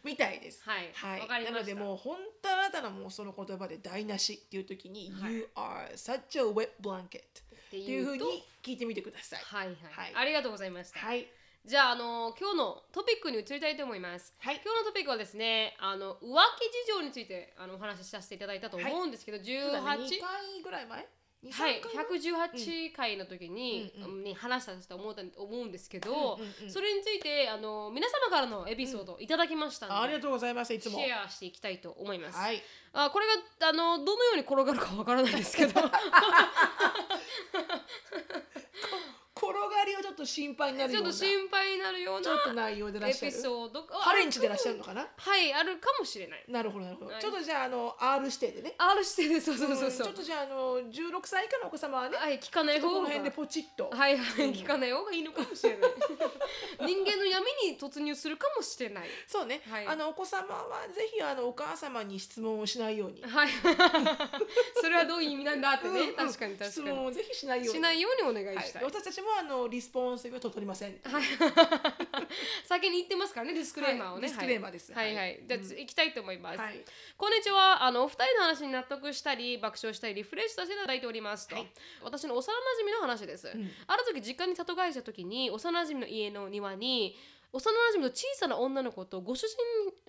[0.04, 0.62] みたいです。
[0.64, 1.52] はいはい、わかりました。
[1.52, 5.34] なのでもう本当あなたのもうその言葉で台無しっていう時に、はい。
[5.34, 9.40] You are such a wet blanket っっていうふうに聞いてみてください。
[9.42, 10.12] はいはい、はい。
[10.14, 11.00] ありがとうございました。
[11.00, 11.26] はい、
[11.64, 14.34] じゃあ、あの今日のトピックに移りたいと思います。
[14.40, 14.60] はい。
[14.62, 21.04] 今日のトピックはですね、あの浮気事情についてあのお話しさせていただいたと思うんですけど、そうだね、2 18回ぐらい前？2
[21.50, 23.92] はい、3回？118回の時に,、
[24.24, 30.98] に話したと思った思うんですけど、それについてあの皆様からのエピソードいただきましたので、あありがとうございますいつも。
[30.98, 32.38] シェアしていきたいと思います。
[32.38, 33.32] はい、あこれが
[33.68, 35.80] あのどのように転がるかわからないですけど
[39.42, 43.32] 転転がりはちょっと心配になるちょっと心配になるようちょっとな内容でらっエピしゃる？
[43.32, 45.06] ソードがハレンチでらっしゃるのかな？
[45.16, 46.44] はいあるかもしれない。
[46.48, 47.20] なるほどなるほど、はい。
[47.20, 48.74] ちょっとじゃああの R 指定でね。
[48.78, 50.10] R してるそうそうそうそう。
[50.10, 50.10] ん。
[50.10, 55.90] ちょっとじゃああの16歳以下のお子様はね、はい聞かないちょっとこ方がの辺でポチッと、はいはい聞かない方がいいのかもしれない。
[56.86, 59.08] 人間の闇に突入するかもしれない。
[59.26, 59.86] そうね、はい。
[59.86, 63.48] あのお子様はぜひあのお母様に質問をしないように、はい。
[64.80, 66.14] それはどういう意味なんだってね、うんうん。
[66.14, 66.70] 確かに確かに。
[66.72, 67.80] 質問をぜひしないように。
[67.80, 68.66] しないようにお願いはい。
[68.66, 70.98] したい、私たちもあのリスポンシブを取りません。
[71.04, 71.22] はい、
[72.64, 74.92] 先に言ってますからねディスクレーマーをね、はいディスクレーマーです。
[74.92, 75.06] はい。
[75.06, 75.34] はい、ははい。
[75.34, 75.68] い、じゃあ、うん。
[75.68, 76.84] 行きたいと思います、はい。
[77.16, 77.82] こんにちは。
[77.82, 81.72] あのお二人の話に納得したり爆笑したりリフレッシュさせていただいておりますと、はい。
[82.02, 83.70] 私の幼馴染の話です、ん。
[83.86, 87.16] ある時実家に里帰りした時に幼馴染の家の庭に
[87.52, 89.56] 幼馴染の小さな女の子とご主人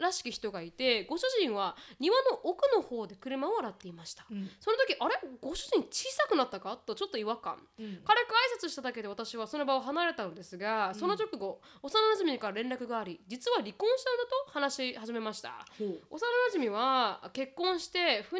[0.01, 4.49] らしき人がいてご主人は庭の奥の方で車を洗っていました、うん。
[4.59, 5.15] その時あれ？
[5.41, 6.77] ご主人小さくなったか？
[6.77, 7.57] とちょっと違和感。
[7.79, 7.99] うん。
[8.03, 8.31] 軽く
[8.63, 15.65] 挨拶しただけで私はその場を離れたのですが、その直後幼馴染から連絡があり実は離婚したんだと話し始めました。
[15.77, 15.87] ほう。
[15.87, 18.39] 幼馴染は結婚して不妊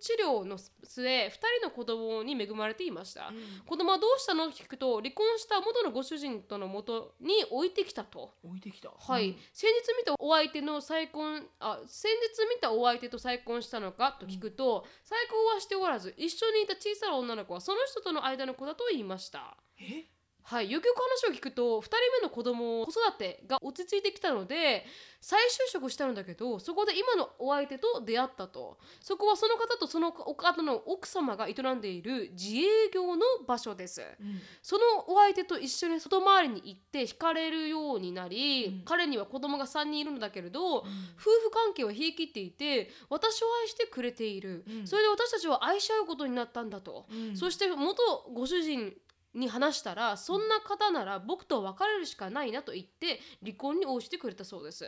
[0.00, 3.36] 治療の末2人の子供に恵まれていました、うん。
[3.66, 4.48] 子供はどうしたの？
[4.48, 8.90] と聞くと離婚した元のご主人との元に置いてきたと置いてきた。
[8.90, 9.36] はい、うん。
[9.52, 14.16] 先日見たお相手の再婚あ先日見たお相手と再婚したのか？
[14.18, 19.56] と聞くと、再婚はしておらず一緒にいた小さな女の子はその人との間の子だと言いました。
[19.80, 20.04] え？
[20.48, 24.86] はい、よくよく話を聞くと2人目の子供子育てが落ち着いてきたので
[25.20, 28.78] 再就職したんだけどそこで今のお相手と出会ったと。
[29.00, 34.00] そこはその方とその方の奥様が営んでいる自営業の場所です。
[34.00, 34.40] うん。
[34.62, 38.82] そのお相手と一緒に外回りに行って惹かれるようになり、うん。
[38.86, 44.86] 彼には子供が3人いるのだけれど、夫婦関係を冷え切っていて私を愛してくれている、うん。
[44.86, 47.36] それで私たちは愛し合うことになったんだと、うん。
[47.36, 48.94] そして元ご主人
[49.38, 54.84] に話したらそんな方なら僕と別れるしかないなと言って離婚に応じてくれたそうです。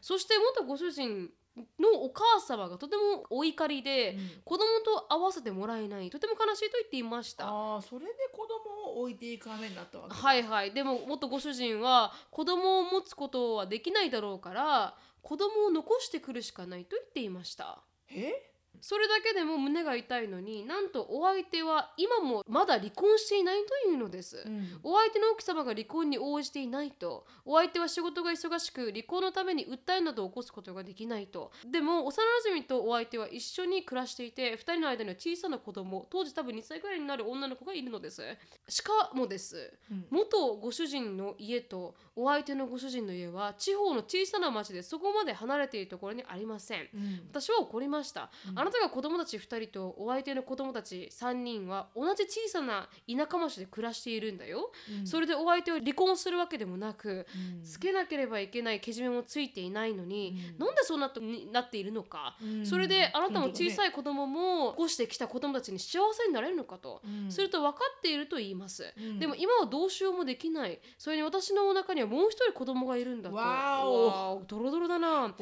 [0.00, 1.30] そして元ご主人
[1.78, 4.42] のお母様がとてもお怒りで、うん。
[4.44, 7.46] 子供と会わせてもらえないとても悲しいと言っていました。
[7.46, 10.16] ああそれで子供を置いていく羽目になったわけだ。
[10.16, 10.72] はいはい。
[10.72, 17.82] でも元ご主人は子供を持つことはできないだろうから子供を残してくるしかないと言っていました。
[18.10, 18.51] え？
[18.82, 24.80] それだけでも胸が痛いのになんとお相手は今もまだ離婚していないというのです、うん。
[24.82, 27.24] お相手の奥様が離婚に応じていないと。
[27.44, 31.52] お相手は仕事が忙しく離婚のために訴えなどを起こすことができないと。
[31.64, 38.20] でも幼馴染とお相手は一緒に暮らしていて2人の間には小さな子供当時多分2歳くらいになる女の子がいるのです。
[38.68, 39.72] しかもです。
[39.92, 40.06] うん。
[40.10, 46.88] 元ご主人の家とお相手のご主人の家は地方の小さな町でそこまで離れているところにありません。
[46.92, 47.28] うん。
[47.30, 55.06] 私は怒りました、あなたが子供たち2人とお相手の子供たち3人は同じ小さな田舎町で暮らしているんだよ、うん。
[55.06, 57.62] それでお相手を離婚するわけでもなく、うん。
[57.62, 60.66] つけなければいけないけじめもついていないのに、うん。
[60.66, 62.66] なんでそうなっになっているのか、うん。
[62.66, 67.30] それであなたも小さい、い子供も起こしてきた子供たちに幸せになれるのかと、うん。
[67.30, 69.18] すると分かっていると言います、うん。
[69.18, 70.80] でも今はどうしようもできない。
[70.98, 73.36] それに私のお腹にはもう一人子供がいるんだと。
[73.36, 74.42] わお。
[74.46, 75.34] ドロドロだな。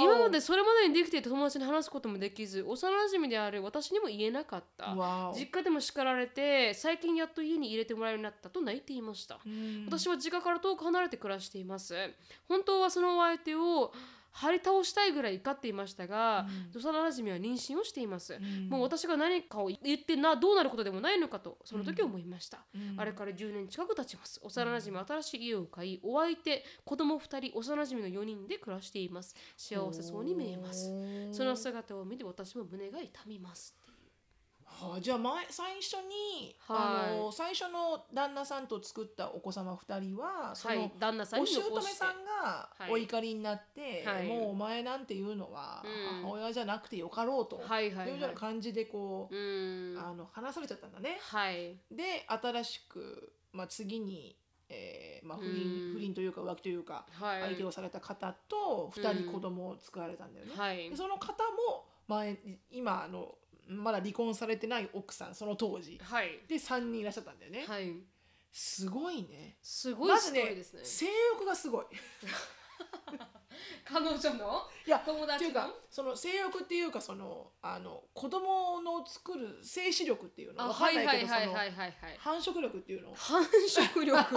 [0.00, 4.94] 今までそれまでにできていた友達に話すこともできず幼馴染である私にも言えなかった。
[5.34, 9.86] 実家でも叱られて最近やっと家に入れてもらえるようになったと泣いていました、うん。
[9.86, 11.94] 私は実家から遠く離れて暮らしています。
[12.48, 13.92] 本当はそのお相手を
[14.40, 18.68] 張り倒したいぐらい怒っていましたが、幼馴染は妊娠をしています、ん。
[18.68, 23.00] もう私が何かを言ってなどうなることでもないのかとその時思いました、うん。
[23.00, 24.40] あれから10年近く経ちます。
[24.42, 29.34] 幼馴染は新しい家を買いお相手子供2人幼馴染の4人で暮らしています。
[29.56, 30.88] 幸せそうに見えます。
[31.32, 33.74] その姿を見て私も胸が痛みます
[34.68, 37.14] はあ、じゃあ前最初に、はい。
[37.14, 42.90] あの最初の旦那さんと作ったお子様二人はその、はい旦那さんお姑さんがはい。
[42.90, 44.26] お怒りになって、はい。
[44.26, 46.22] もうお前なんていうのはうん。
[46.22, 49.98] 母親じゃなくてよかろうと、はいうような感じでこう、うん。
[49.98, 51.18] あの話されちゃったんだね。
[51.20, 51.76] はい。
[51.90, 54.36] で新しく、まあ、次に、
[54.68, 55.54] えーまあ、不うん。
[55.54, 57.42] 倫不倫というか浮気というか、はい。
[57.42, 60.52] 相手をされた方と2人子供を作られたんだよね。
[60.56, 60.90] はい。
[60.90, 61.32] でその方
[61.68, 62.38] も前
[62.70, 63.34] 今あの
[63.68, 66.00] まだ離婚されてない奥さんその当時。
[66.02, 66.40] はい。
[66.48, 67.92] で3人いらっしゃったんだよね、はい。
[68.52, 69.56] すごいね。
[69.62, 70.80] すごいストーリーですね。
[70.84, 71.86] 性欲がすごい
[73.84, 75.36] 彼女のいや友達の？
[75.36, 80.64] っていうかその性欲っていうかそのあの子供の作る精子力っていうの？
[80.64, 83.12] あわかんないはいはいはいはいはい繁殖力っていうの？
[83.14, 84.16] 繁殖力。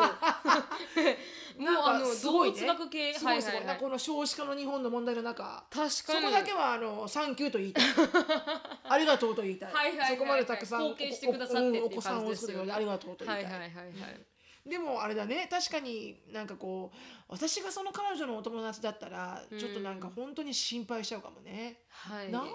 [1.57, 3.13] もうなんかあのすごい物学系？
[3.13, 3.75] すごいすごい、はいはい。
[3.75, 5.91] はいこの少子化の日本の問題の中確かに。
[5.91, 7.85] そこだけはあのサンキューと言いたい。
[8.89, 9.73] ありがとうと言いたい。
[9.73, 14.30] はいはいはいはいそこまでたくさん貢献してくださってっていうお子さんを作るのでありがとうと言いたい、はいはいはいはい
[14.67, 15.47] でもあれだね。
[15.49, 16.97] 確かになんかこう
[17.27, 19.59] 私がその彼女のお友達だったらうん。
[19.59, 22.31] ちょっとなんか本当に心配しちゃうかもね、はい。
[22.31, 22.47] 何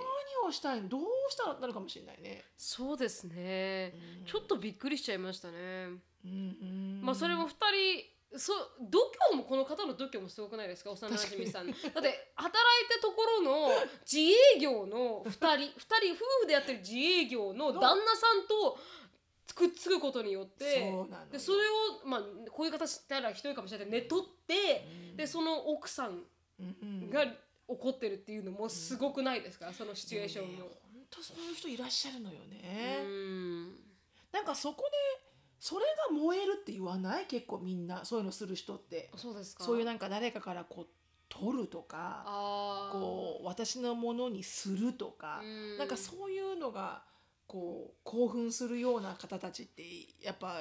[0.47, 0.89] をしたいの？
[0.89, 3.95] どうしたのってなるかもしれないね、そうですね、
[4.27, 5.57] ちょっとびっくりしちゃいましたね、
[6.25, 7.01] うんうん。
[7.03, 8.99] まあそれも2人そ度
[9.31, 10.91] 胸もこの方の度胸もすごくないですか？
[10.91, 11.67] 幼馴染さん。
[11.67, 12.53] だって働い
[12.91, 13.71] たところの
[14.05, 15.67] 自営業の2人2人
[16.15, 18.79] 夫婦でやってる自営業の旦那さんと
[19.55, 21.59] くっつくことによってそでそれ
[22.05, 26.23] を、まあ、こういう形したらひどいかもしれないけど寝取って、でその奥さん
[26.59, 27.11] うんうん。
[27.11, 27.25] が
[27.69, 30.65] 怒ってるっていうのもすごくないですか、そのシチュエーションも。
[30.65, 30.69] 本
[31.11, 33.67] 当そういう人いらっしゃるのようね、ん。
[34.33, 35.27] なんかそこで
[35.59, 37.27] それが燃えるって言わない？
[37.27, 39.11] 結構みんなそういうのする人って。
[39.17, 39.65] そうですか？
[39.65, 40.87] そういうなんか誰かからこう
[41.29, 45.79] 取るとかこう私のものにするとか、うん。
[45.79, 47.03] なんかそういうのが
[47.47, 49.83] こう興奮するような方たちって
[50.21, 50.61] やっぱ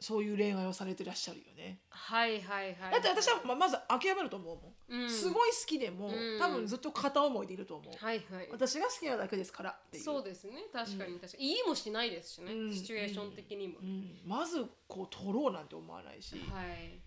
[0.00, 1.78] そういう恋愛をされてらっしゃるよね。
[1.88, 2.92] はいはいはい。
[2.92, 5.02] だって私はままず諦めると思うもん。
[5.02, 5.10] うん。
[5.10, 6.38] すごい好きでも、うん。
[6.38, 8.04] 多分ずっと片思いでいると思う。
[8.04, 8.48] はいはい。
[8.50, 10.04] 私が好きなだけですからっていう。
[10.04, 11.18] そうですね確かに。
[11.20, 12.74] 確かに、言いもしないですしね、うん。
[12.74, 17.00] シチュエーション的にも、うん、まずこう取ろうなんて思わないし、はい。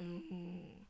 [0.00, 0.86] うんうん、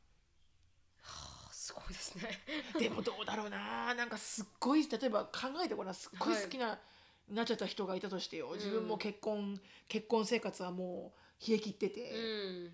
[1.03, 2.41] あすごいですね。
[2.79, 3.93] でもどうだろうな。
[3.93, 5.93] なんかすっごい例えば考えてごらん。
[5.93, 6.79] すっごい好きな、
[7.29, 8.51] なっちゃった人がいたとしてよ。
[8.55, 12.11] 自分も結婚、結婚生活はもう冷え切ってて、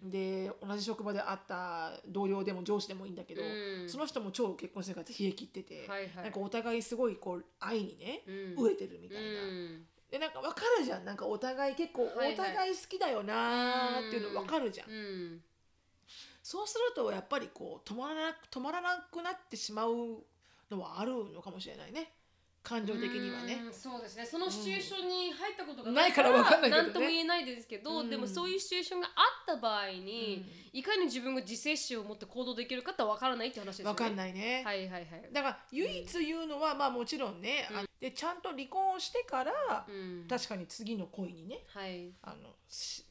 [0.02, 0.10] うん。
[0.10, 3.90] で同じ職場で会った同僚でも上司でもいいんだけど、うん。
[3.90, 6.24] その人も超結婚生活冷え切ってて、はいはい。
[6.24, 8.34] なんかお互いすごいこう愛にね、うん。
[8.66, 9.24] 飢えてるみたいな。
[9.24, 9.86] うん。
[10.12, 11.06] でなんか分かるじゃん。
[11.06, 12.36] なんかお互い結構おはいはい。
[12.36, 15.42] 互い好きだよなーっていうの分かるじゃん、うん。
[16.44, 20.24] そうするとやっぱりこう止まらな止まらなくなってしまう
[20.70, 22.12] のはあるのかもしれないね
[22.64, 23.62] 感情的にはね。
[23.66, 24.26] うんそうですね。
[24.26, 26.92] そのシチュエーションに入ったことがないからわかんないけどね。
[26.92, 28.10] とも言えないですけど、うん。
[28.10, 33.94] でもそういうシチュエーションがあった場合に、いかに自分が自制心を持って行動できるかってわからないって話ですよね。
[33.94, 35.06] 分かんないね、はいはいはい。
[35.34, 40.26] だから唯一言うのは、まあもちろんね、あでちゃんと離婚をしてから、うん。
[40.30, 42.14] 確かに次の恋にねはい。
[42.22, 43.06] あのし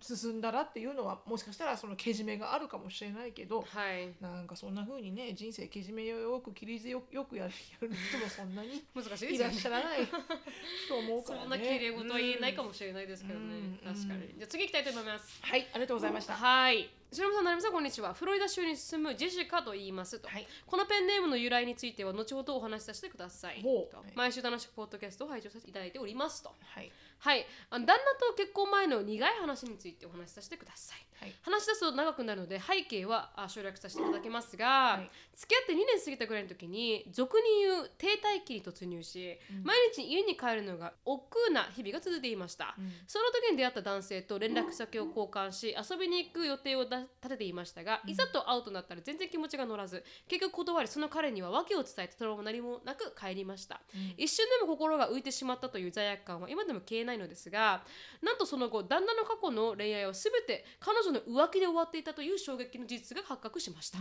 [0.00, 10.06] 進んだらっていうのはもしかしたらそのけじめがあるかもしれないけどはいなんかそんな風にね人生けじめよく切りよよくやるやる人もそんなに 難しいらっしゃらない
[10.88, 11.42] と思うからね。
[11.42, 16.34] そんな綺麗事は言えないかもしれないですけどね、うん確かにじゃあ次行きたいと思いますはい、ありがとうございました。
[16.34, 18.12] はいしのぶさん、なるみさん、こんにちは。
[18.12, 20.28] フロリダ州に住むジェシカと言いますと。
[20.28, 23.62] はいこのペンネームの由来については、後ほどお話しさせてください。
[23.62, 26.50] ほうと毎週楽しくポッドキャストを拝聴させていただいておりますと。
[26.60, 27.46] はい、はい。
[27.70, 31.08] あの旦那と結婚前の苦い話についてお話しさせてください。
[31.20, 35.10] はい、話し出すと長くなるので背景はあ省略させていただきますが、い。
[35.34, 42.76] 付き合って2年過ぎたぐらいの時に俗に言う停滞期に突入し、毎日家に帰るのが億劫な日々が続いていました、
[43.06, 53.80] その時に出会った男性と連絡先を交換し遊びに行く予定をだ立てていましたが、いざと会うとなったら全然気持ちが乗らず結局断りその彼には訳を伝えてそのまま何もなく帰りました、
[54.16, 57.82] 一瞬でも心が浮いてしまったという罪悪感は今でも消えないのですが
[58.22, 63.98] なんとその後旦那の過去の恋愛は全て彼女の浮気で終わっていたという衝撃の事実が発覚しました、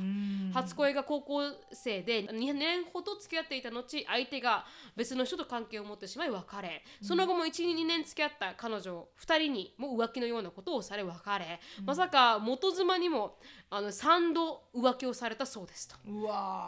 [0.53, 1.41] 初恋が高校
[1.71, 4.65] 生で2年ほど付き合っていた後相手が
[4.95, 13.37] 別の人と関係を持ってしまい別れその後も12年付き合った彼女2人にも浮気のようなことをされ別れ、まさか元妻にも
[13.69, 15.95] あの3度浮気をされたそうですと。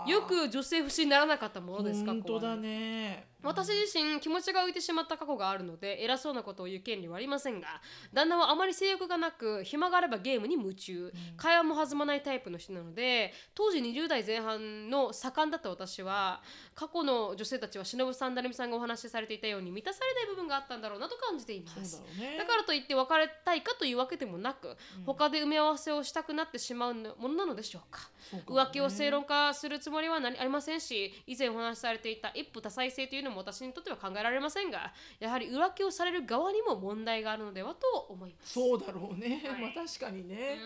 [0.08, 3.28] よく女性不信にならなかったものですか本当だね。
[3.44, 7.68] 私自身気持ちが浮いてしまった過去があるので偉そうなことを言う権利はありませんが
[8.14, 16.42] 旦那はあまり性欲がなく暇があればゲームに夢中、会話も弾まないタイプの人なので当時20代前半の盛んだった私は
[16.76, 22.02] 過去の女性たちは忍さん成美さんがお話しされていたように満たされない部分があったんだろうなと感じています。
[22.02, 22.38] だね。
[22.38, 24.76] だからといって別れたいかというわけでもなく、
[25.06, 28.10] 他で埋め合わせをしたくなってしまうものなのでしょうか。
[28.34, 28.44] ね。
[28.46, 38.54] 浮気を正論化するつもりは何ありませんし以前お話しされていた一夫多妻制というのも私にとっては考えられませんがやはり浮気をされる側にも問題があるのではと思います。
[38.54, 39.42] そうだろうね。
[39.46, 39.62] はい。
[39.62, 40.60] まあ確かにうね。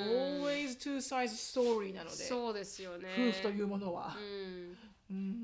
[0.00, 3.08] always two sides story なので、そうですよね。
[3.30, 4.16] 夫婦というものは。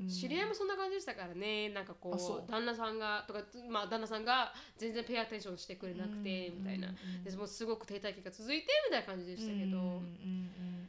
[0.09, 1.69] 知り合いもそんな感じでしたからね。
[1.69, 2.51] なんかこうう。
[2.51, 6.93] 旦那さんがとかまあ旦那さんが全然ペアアテンションしてくれなくてみたいな。
[7.23, 9.93] でもうすごく停滞期が続いてみたいな感じでしたけど、うんうん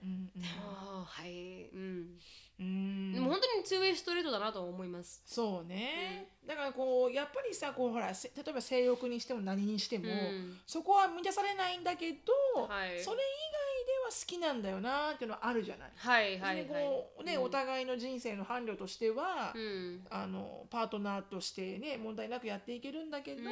[0.02, 1.68] うんうんああはい。
[1.72, 2.18] うん
[2.58, 3.12] うん。
[3.12, 5.22] でも本当にツーウェイストレートだなと思います。
[5.26, 10.58] そうね、だからこうやっぱりさこうほらせ例えば性欲にしても何にしても、うん。
[10.66, 13.02] そこは満たされないんだけど、はい。
[13.02, 13.20] それ以
[13.52, 15.92] 外ではきなんだよなっていうのはあるじゃない。
[15.96, 16.66] はいはいはい。
[16.66, 17.42] こうね、うん。
[17.42, 20.06] お互いの人生の伴侶としては、うん。
[20.10, 23.46] あのパートナーとしてね問題なくやっていけるんだけど、うん。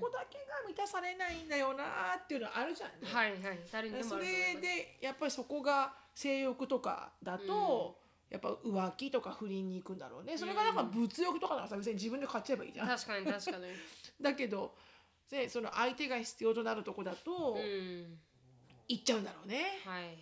[0.00, 1.84] ここだけが満たされないんだよな
[2.16, 2.96] っていうのはあるじゃんね。
[3.02, 3.58] はいはい。
[3.70, 4.24] 誰にでもそれ
[4.60, 12.88] でやっぱりそこが性欲とかだと、やっぱ浮気とか不倫に行くんだろうねそれがなんか物欲とかならさ別に自分で買っちゃえばいいじゃん。
[12.88, 13.64] 確かに確かに
[14.20, 14.74] だけど
[15.30, 18.18] でその相手が必要となるとこだと、うん
[18.90, 19.80] 行っちゃうんだろうね。
[19.84, 20.14] はいはい。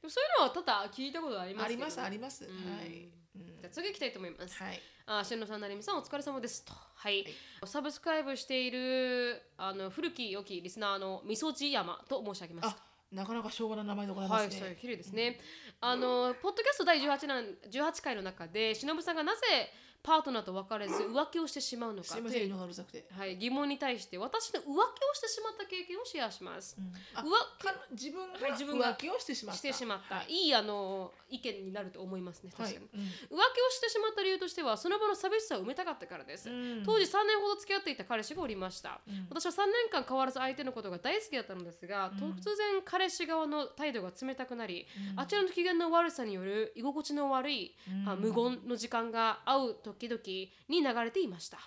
[0.00, 2.44] でもそういうのは多々聞いたことありますありますあります。
[2.44, 3.10] うんはい。
[3.34, 4.54] うんじゃあ次行きたいと思います。
[4.62, 4.80] はい。
[5.06, 6.72] あ、しのさん、なりみさん、お疲れ様ですと。
[6.72, 7.24] はい。
[7.24, 12.76] はいサブスクライブしているあの古き良きリスナーのみそじ山と申し上げますあ。、
[13.10, 14.60] なかなか昭和な名前でございまはい、すね。
[14.60, 15.40] そういう綺麗ですね。
[15.84, 19.40] あの、ポッドキャスト第18弾18回の中で、しのぶさんがなぜ
[20.02, 22.08] パートナーと別れず浮気をしてしまうのか。
[22.08, 23.06] すいません、という犬がうるさくて。
[23.10, 24.74] はい、疑問に対して私の浮気を
[25.14, 26.76] してしまった経験をシェアします。
[27.14, 27.30] あ浮
[27.64, 29.58] か自分はい自分がが浮気をしてしまった。
[29.58, 30.32] してしまった、はい。
[30.32, 32.72] い、いあの意見になると思いますねはい。
[32.72, 33.36] 確かに、浮気を
[33.70, 36.82] してしまった理由としてはその場の寂しさを埋めたかったからです、うん。
[36.84, 39.26] 当時3年ほど付き合っていた彼氏がおりました、うん。
[39.30, 42.32] 私は3年間変わらず相手のことが大好きだったのですが、うん。
[42.32, 45.20] 突然彼氏側の態度が冷たくなり、うん。
[45.20, 48.08] あちらの機嫌の悪さによる居心地の悪い、うん。
[48.08, 50.20] あ無言の時間が会う時々
[50.68, 51.58] に流れていました、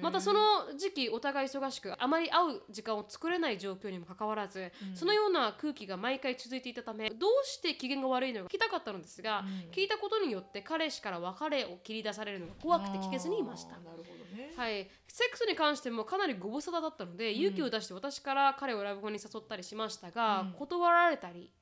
[0.00, 0.40] またその
[0.76, 4.96] 時期お互い忙しくあまり会う時間を作れない状況にもかかわらず、うん。
[4.96, 9.70] そのような空気が毎回続いていたためどうして機嫌が悪いのか聞きたかったのですが、うん。
[9.70, 13.76] 聞いたことによって彼氏から別れを切り出されるのが怖くて聞けずにいました。
[13.76, 14.52] ね。
[14.56, 20.52] はい、セックスに関してもかなりご無沙汰だったので、勇気を出して私から彼をラブホに誘ったりしましたが、うん。
[20.52, 21.52] 断られたり、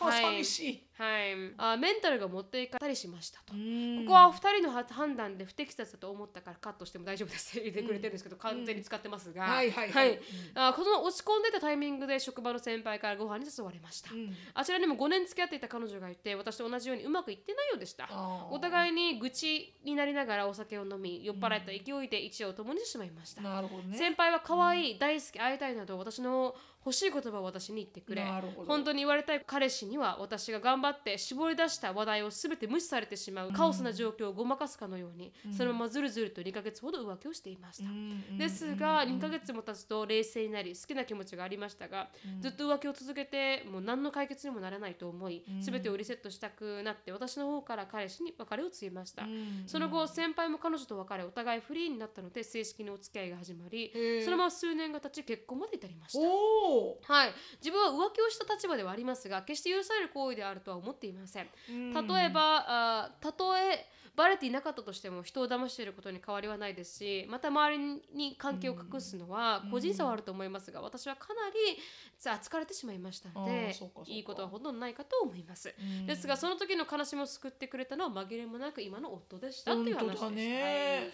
[0.00, 0.22] はい。
[0.22, 0.88] 寂しい。
[1.02, 3.54] はい、あメンタルが持っていかれたりしましたと。
[3.54, 3.58] こ
[4.02, 10.20] ここは2人の判断で不適切だと思ったからカットしても大丈夫ですって言ってくれてるんですけど、完全に使ってますが、はいはいはい。
[10.54, 14.32] あこの落ち込んでたタイミングで職場の先輩からご飯に誘われました、うん。
[14.54, 18.08] あちらにも5年付き合っていた彼女がいて私と同じようにうまくいってないようでした。
[18.50, 23.96] お互いに愚痴になりながらお酒を飲み酔っ払った勢いで一夜を共にしてしまいました、なるほどね。
[23.96, 28.24] 先輩は可愛い、大好き会いたいなど私の欲しい言葉を私に言ってくれ。
[28.66, 42.08] 本当に言われたい彼氏には私が頑張って絞り出した話題を全て無視されてしまうカオスな状況をごまかすかのように、そのままずるずると2ヶ月ほど浮気をしていました、うんですが2ヶ月も経つと冷静になり好きな気持ちがありましたが、
[42.40, 53.92] ずっと浮気を続けてもう何の解決にもならないと思い、全てをリセットしたくなって私の方から彼氏に別れを告げました、うんその後先輩も彼女と別れお互いフリーになったので正式にお付き合いが始まり
[54.24, 57.12] そのまま数年が経ち結婚まで至りました。
[57.12, 61.48] はい、自分は浮気をした立場ではありますが決して許される行為であるとは思っていません。
[61.68, 71.78] 例えば、あたとえバレていなかったとしても人を騙していることに変わりはないですしまた周りに関係を隠すのは個人差はあると思いますが、私はかなり
[72.18, 73.74] さ疲れてしまいましたのあで
[74.06, 76.06] いいことはほとんどないかと思います、うん。
[76.06, 80.20] ですがその時の悲しみを救ってくれたのは紛れもなく今の夫でしたという話です。
[80.20, 81.10] 本当だね。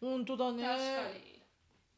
[0.00, 0.68] 本当だね。
[0.68, 1.38] はい、確かに。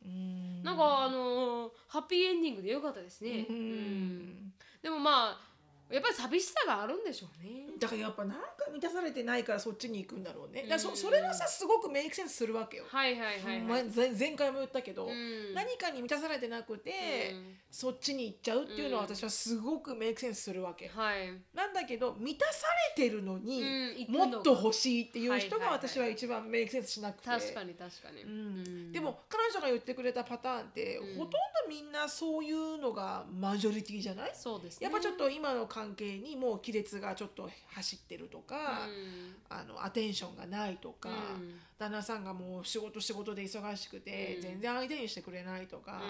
[0.02, 4.52] になんかあのーハッピーエンディングでよかったですね、ううんん。
[4.82, 5.49] でもまあ
[5.90, 7.66] やっぱり寂しさがあるんでしょうね。
[7.78, 10.66] だからやっぱなんか満たされてないからそっちに行くんだろうね。
[10.68, 12.84] だそそれはさすごくメイクセンスするわけよ。
[12.88, 15.54] はいはいはいはい、前前前回も言ったけど、うん。
[15.54, 17.56] 何かに満たされてなくて、うん。
[17.70, 19.14] そっちに行っちゃうっていうのはうん。
[19.14, 20.88] 私はすごくメイクセンスするわけ。
[20.88, 27.28] はい、なんだけど満たされてるのに、もっと欲しいっていう人が私は一番メイクセンスしなくて。
[27.28, 28.30] 確かに確かに、うん。
[28.30, 28.92] うん。
[28.92, 31.18] でも彼女が言ってくれたパターンって、うん。
[31.18, 31.36] ほとんど
[31.68, 34.30] みんなそういうのがマジョリティじゃない？
[34.34, 34.84] そうですね。
[34.84, 39.56] やっぱちょっと今の関係にもう亀裂がちょっと走ってるとか、うん。
[39.56, 41.12] あのアテンションがないとか、う
[41.42, 44.42] ん旦那さんがもう仕事仕事で忙しくて、うん。
[44.42, 46.02] 全然相手にしてくれないとか、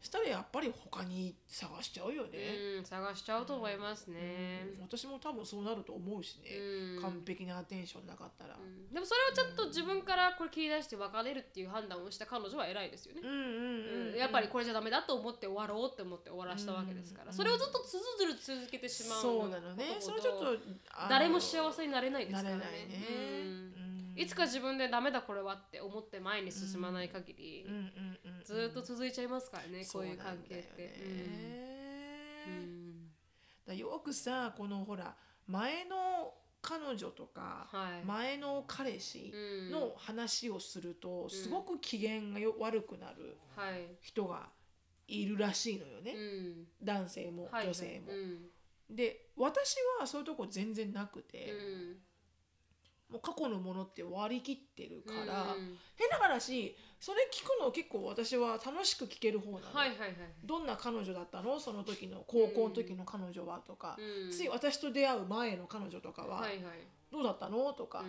[0.00, 2.80] したらやっぱり他に探しちゃうよね。
[2.84, 4.82] 探しちゃうと思いますね、うん。
[4.82, 7.02] 私も多分そうなると思うしね、うん。
[7.02, 8.56] 完璧なアテンションなかったら。
[8.56, 8.94] うん。
[8.94, 17.32] でもそれをちょっと自分からこれ切り出して別れるっていう判断をした彼女は偉いですよね、うんやっぱりこれじゃダメだと思って終わろうって思って終わらしたわけですから、うん。
[17.32, 19.96] それをずっとずるずる続けてしまうそうなのね。
[19.98, 20.56] それちょっと
[21.08, 22.64] 誰も幸せになれないですからね。
[22.64, 23.70] なれないね。
[24.16, 27.66] いつか自分でダメだこれはって思って前に進まない限り、
[28.44, 31.70] ずっと続いちゃいますからね、こういう関係って。
[33.66, 35.14] だよくさこのほら
[35.46, 38.04] 前の彼女とか、はい。
[38.04, 44.50] 前の彼氏うんの話をすると、すごく機嫌がよ悪くなるはい、人が
[45.08, 46.66] いるらしいのよね、うん。
[46.82, 47.66] 男性もはい。
[47.66, 48.12] 女性も。
[48.12, 48.50] うん。
[48.94, 51.96] で私はそういうとこ全然なくて、うん
[53.10, 60.08] もう過去のものって割り切ってるから、うん変な話それ聞くの結構私は楽しく聞ける方なの、はいはいはい
[60.44, 61.60] どんな彼女だったの？
[61.60, 66.44] その時の高校の時の彼女はとか、うんつい私と出会う前の彼女とかは
[67.12, 67.72] どうだったの？
[67.74, 68.04] とか。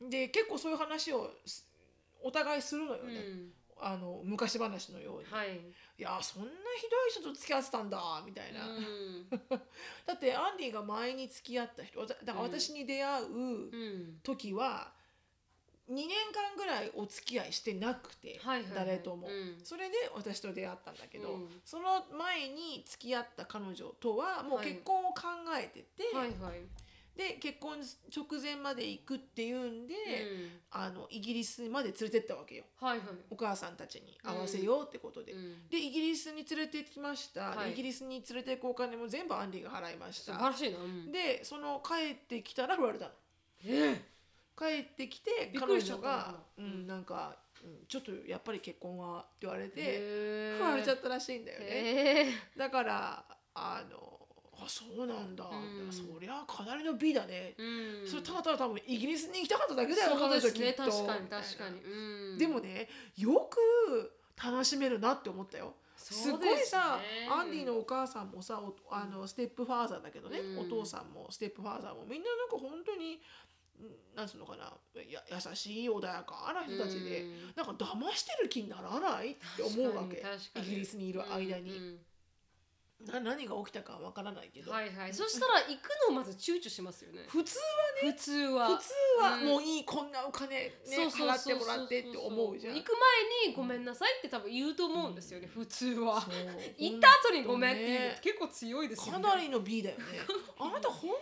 [0.00, 0.10] う、ん。
[0.10, 1.64] で結構そういう話をす
[2.22, 5.56] お互いするのよね、うんあの昔話のように、はい。
[5.98, 6.54] いやそんなひ
[6.90, 9.28] どい人と付き合ってたんだみたいな、うん。
[10.06, 13.38] だってアンディが前に付き合った人だから私に出会うう
[14.10, 14.20] ん。
[14.22, 14.92] 時は
[15.88, 18.86] 2年間ぐらいお付き合いしてなくて、はいはいはい。
[18.86, 19.60] 誰とも、うん。
[19.62, 21.60] それで私と出会ったんだけど、うん。
[21.64, 25.22] その前に付き合った彼女とはもう結婚を考
[25.56, 26.60] えてて、はいはい
[27.16, 27.78] で結婚
[28.14, 30.60] 直前まで行くっていうんで、うん。
[30.70, 32.64] あのイギリスまで連れてったわけよ。
[32.78, 33.08] はいはい。
[33.30, 35.32] お母さんたちに会わせようってことで。
[35.32, 35.68] うん。
[35.68, 37.72] でイギリスに連れてきました、ではい。
[37.72, 40.78] イギリスに連れて行くお金も全部アンディが払いまし素晴たらしいな。
[40.78, 41.10] うん。
[41.10, 43.10] でその帰ってきたら振られたの。
[43.64, 44.02] え
[44.58, 46.86] 帰ってきて彼女が「なうん。
[46.86, 51.66] なんか、うん、ちょっとやっぱり結婚は」って言われてへ振られちゃったらしいんだよね。
[51.66, 54.15] へだからあの
[54.58, 55.92] あそうなんだ、うん。
[55.92, 58.08] そりゃかなりの美だね、うん。
[58.08, 60.82] それただただ多分イギリスに行きたかっただけだよ彼女きっと。
[60.84, 61.80] 確かに確かに。
[61.80, 62.38] うん。
[62.38, 65.74] でもねよく楽しめるなって思ったよ。
[65.96, 67.28] すそうごいさ、ね。
[67.30, 70.58] アンディのお母さんもさおあのステップファーザーだけどね、うん。
[70.60, 73.18] お父さんもステップファーザーもみんななんか本当にん
[74.16, 74.72] なんつうのかな。
[75.10, 77.52] や優しい穏やかな人たちで、うん。
[77.54, 80.24] なんか騙してる気にならないって思うわけ。
[80.60, 81.98] イギリスにいる間に、うん
[83.04, 85.12] な何が起きたかわからないけど、はいはい。
[85.12, 87.26] そしたら行くのをまず躊躇しますよね。
[87.28, 87.58] 普通
[88.00, 88.68] 普通は。
[88.76, 88.92] 普通
[89.22, 89.46] はうん。
[89.46, 92.74] もういい、こんなお金ねそうそう払ってもらってって思うじゃん。
[92.74, 92.92] 行く
[93.44, 96.20] 前にごめんなさいって多分言うと思うんですよね普通は。
[96.20, 96.34] そう。
[96.78, 99.22] 行った後にごめんっていう結構強いですよね。
[99.24, 100.04] かなりの B だよね。
[100.58, 101.16] あなたほんと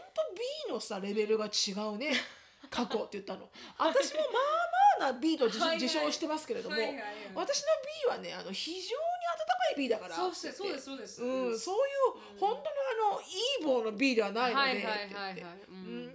[0.68, 2.12] B のさレベルが違うね。
[2.70, 3.51] 過去って言ったの。
[3.79, 4.33] 私もまあ
[5.01, 5.81] まあな B と自,、はいはい。
[5.81, 7.05] 自称してますけれども、はいはいはい。
[7.35, 7.66] 私の
[8.05, 8.97] B はねあの非常
[9.73, 10.15] い B だから。
[10.15, 11.23] そうしてそうですそうです。
[11.23, 12.39] うん、そういう、うん。
[12.39, 12.61] 本当の
[13.11, 13.25] あのい
[13.62, 14.83] い棒の B ではないので、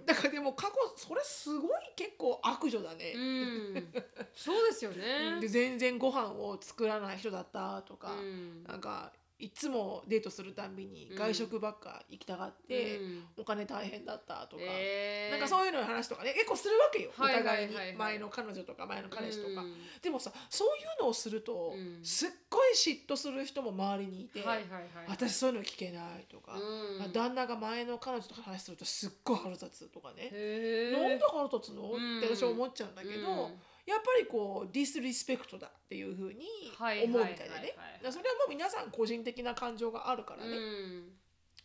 [0.06, 3.92] だからでも過去それすごい結構悪女だね、うん。
[4.34, 5.38] そうですよね。
[5.40, 8.64] で全然ご飯を作らない人だったとか、うん。
[8.64, 13.24] なんかいつもデートするたんびにうん外食ばっか行きたがって、うん。
[13.38, 15.30] お金大変だったとか、えー。
[15.32, 17.74] なんかそういうのの話とかね結構するわけよ、はいお互いに。
[17.96, 19.74] 前の彼女とか前の彼氏とか、うん。
[20.02, 20.70] でもさそうい
[21.00, 22.04] うのをすると、うん。
[22.04, 24.44] すっごい嫉妬する人も周りにいて、
[25.08, 26.98] 私そういうの聞けないとか、うん。
[26.98, 33.54] まあ旦那が前の彼女とか話するとすっごい腹立つとかね、へなんえで腹立つの、うんって私は思っちゃうんだけど、うん
[33.90, 36.46] やっぱりこうディスリスペクトだっていうふうに
[36.78, 37.74] はい思うみたいなはいね
[38.10, 41.02] それはもう皆さん個人的な感情があるからね、うん。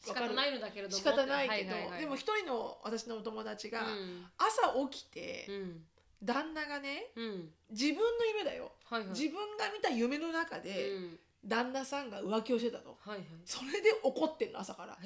[0.02, 4.26] 仕方ないのだけれども仕方ないけど、はははでも一人の私のお友達がうん。
[4.38, 5.82] 朝起きて、うん。
[6.24, 7.50] 旦那がねうん。
[7.70, 9.10] 自分の夢だよ、はいはい。
[9.10, 11.20] 自分が見た夢の中で、うん。
[11.46, 13.26] 旦那さんが浮気をしてたとはいはい。
[13.46, 14.98] それで怒ってんの朝から。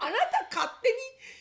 [0.00, 0.68] あなた勝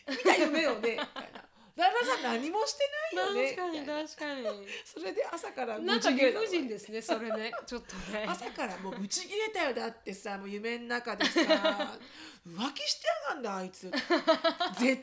[0.05, 1.43] 手に見た夢よねみたいな
[1.75, 2.83] 旦那さん何もして
[3.15, 3.55] ないよね。
[3.55, 4.67] 確かに確かに。
[4.85, 7.51] それで朝からなんか理不尽ですねそれね。
[7.65, 8.25] ちょっとね。
[8.27, 11.39] 朝からもうブチ切れたよだってさもう夢の中でさ
[12.47, 13.89] 浮気してやがんだあいつ。
[13.89, 14.97] 絶対なん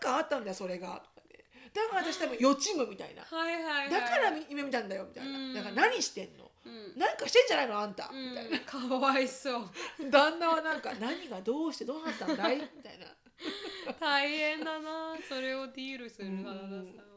[0.00, 1.02] かあったんだよそれが。
[1.74, 3.22] だから私多分予知夢みたいな。
[3.22, 3.90] はいはいはい。
[3.90, 5.54] だから夢見たんだよみたいうん。
[5.54, 6.50] なだから何してんの？
[6.64, 6.98] うん。
[6.98, 8.08] なんかしてんじゃないのあんた。
[8.12, 9.60] みたいうんかわいそう。
[10.04, 12.56] な旦那はなんか何がどうしてどうなったんだい？
[12.56, 13.06] みたいな
[14.00, 17.08] 大変だなそれをディールする花田さんは。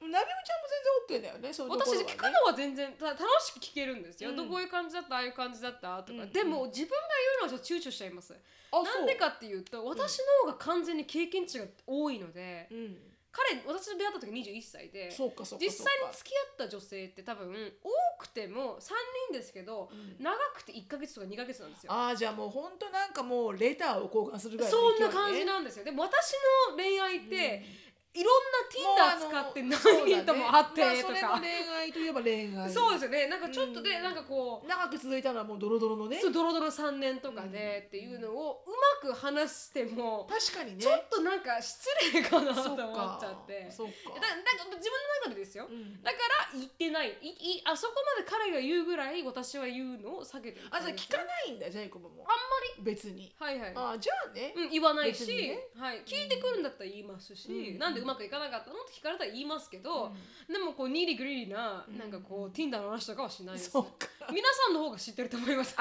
[0.00, 0.68] なるみちゃんも
[1.08, 2.08] 全然 OK だよねそういうところはね。
[2.08, 4.36] 私聞くのは全然た楽しく聞けるんですよ、うん。
[4.36, 6.96] どういう感じだったああいう感じだったとか、うんでも自分が
[7.42, 8.34] 言うのはちょっと躊躇しちゃいます。
[8.72, 18.90] あなんでかっていうと私の方が完全に経験値が多いので、うん彼私と出会った時21歳でそうかそうか実際に付き合った女性って多分多くても3
[19.30, 21.92] 人ですけど、うん長くて1ヶ月とか2ヶ月なんですよ。
[21.92, 25.84] ああじゃあもう本当なんかもうレターを交換するぐらいそんな感じねなんですよ。
[25.84, 26.32] でも私
[26.70, 27.64] の恋愛って、
[28.12, 31.40] いろんな Tinder 使って何人とも会ってまあ、とそれもか。
[31.40, 33.28] 恋愛といえば恋愛そうですよね。
[33.28, 34.68] なんかちょっとで、うんなんかこう。
[34.68, 36.18] 長く続いたのはもうドロドロのね。
[36.18, 38.70] そうドロドロ3年とかでっていうのをう
[39.06, 40.82] まく話しても、確かにね。
[40.82, 43.70] ちょっとなんか失礼かなとそ思っちゃって。
[43.70, 44.20] そっだか。
[44.20, 46.02] だから自分の中でですよ、うん。
[46.02, 46.18] だか
[46.52, 47.16] ら言ってない。
[47.22, 50.66] いいあそこまで彼が言うぐらい私は言うのを避けてる。
[50.72, 52.26] あじゃあ聞かないんだジャイコブも。
[52.26, 53.20] あんま別に。
[53.20, 53.72] りはいはい。
[53.76, 54.54] あじゃあね。
[54.56, 55.58] うん、言わないし、ね。
[55.76, 57.78] はい、聞いてくるんだったら言いますし、うん。
[57.78, 60.52] なんでうまくいかなかったのって聞かれたら言いますけど、うん。
[60.52, 61.98] でもこうニリグリリなうん。
[61.98, 63.70] なんかこう、Tinder の話とかはしないです。
[63.70, 64.08] そうか。
[64.32, 65.76] 皆さんの方が知ってると思います。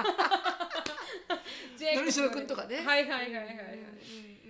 [1.77, 2.77] ジェイコブのりしろくんとかね。
[2.77, 3.55] はいはいはいはいはい、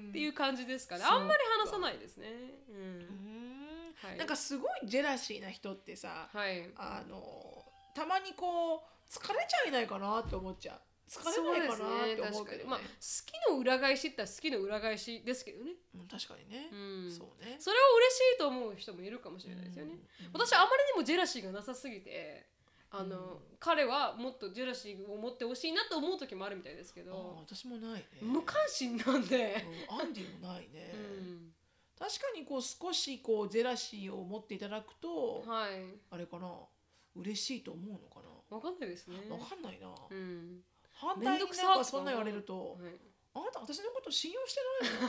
[0.09, 1.01] っていう感じですかね。
[1.01, 1.15] そうか。
[1.17, 2.28] あんまり話さないですね、
[2.70, 4.17] ううん。
[4.17, 6.70] なんかすごいジェラシーな人ってさ、はい。
[6.76, 12.70] あのたまにこう疲れちゃいないかなって思っちゃう疲れないかなって思うけどね。
[12.70, 12.86] まあ好
[13.26, 17.57] きの裏返しって言ったら好きの裏返しですけどね、うん確かにね、うん、そうね。
[17.60, 19.99] それを嬉しいと思う人もいるかもしれないですよね、うん
[20.34, 22.47] 私はあまりにもジェラシーがなさすぎて
[22.91, 23.38] あの、うん。
[23.60, 28.05] 彼はもっとジェラシーを持ってほしいなと思う時もあるみたいですけあど私もないね。
[28.22, 31.53] 無関心なんで、うんアンディもないね、 うん。
[31.97, 35.72] 確かにこう少しこうジェラシーを持っていただくと、はい。
[36.12, 36.53] あれかな
[37.16, 39.18] 嬉しいと思うのかわかんないですね。
[39.30, 40.62] なわかんないな、うん
[41.00, 43.00] 反対になんかそんな言われるとはい。
[43.32, 44.62] あなた私のこと信用して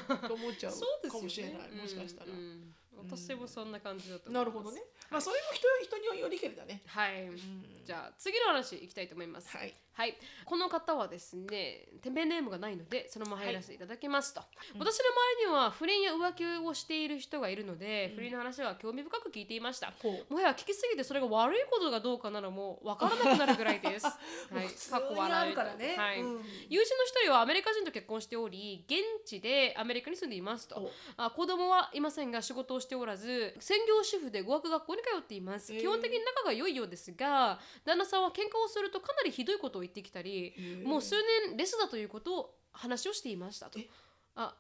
[0.09, 0.73] ないのと思っちゃう
[1.09, 7.83] かもしれない、もしかしたら、うんうん私もそんな感じだとなるほどね、まあそれも人人によりけりだね、はい、うん。
[7.83, 9.57] じゃあ次の話いきたいと思います。
[9.57, 10.15] はいはい、
[10.47, 14.41] この方はですね、店名ネームがないので、そのまま入らせていただきますと。
[14.75, 14.81] うん。
[14.81, 19.93] 私の周りには不倫や浮気をしている人がいるので、不倫の話は興味深く聞いていました。
[20.03, 20.33] ほう。
[20.33, 24.07] もはや聞きすぎてそれが悪いことがどうかなのもわからなくなるぐらいです。
[24.51, 26.23] はい、普通にあるからね、はい。
[26.23, 26.45] うん。
[26.71, 30.77] 友人の一人はアメリカ人と結婚しており現地でアメリカに住んでいますと。
[30.77, 35.81] おあ子供はいませんが仕事をしておらず専業主婦で語学学校に通っています、へー。
[35.83, 41.15] 基本的に仲が良いようですが旦那さんは喧嘩をするとかなりひどいことを言ってきたりもう数
[41.49, 43.79] 年レスだということを話をしていましたと。
[43.79, 43.89] え？
[44.37, 44.55] あ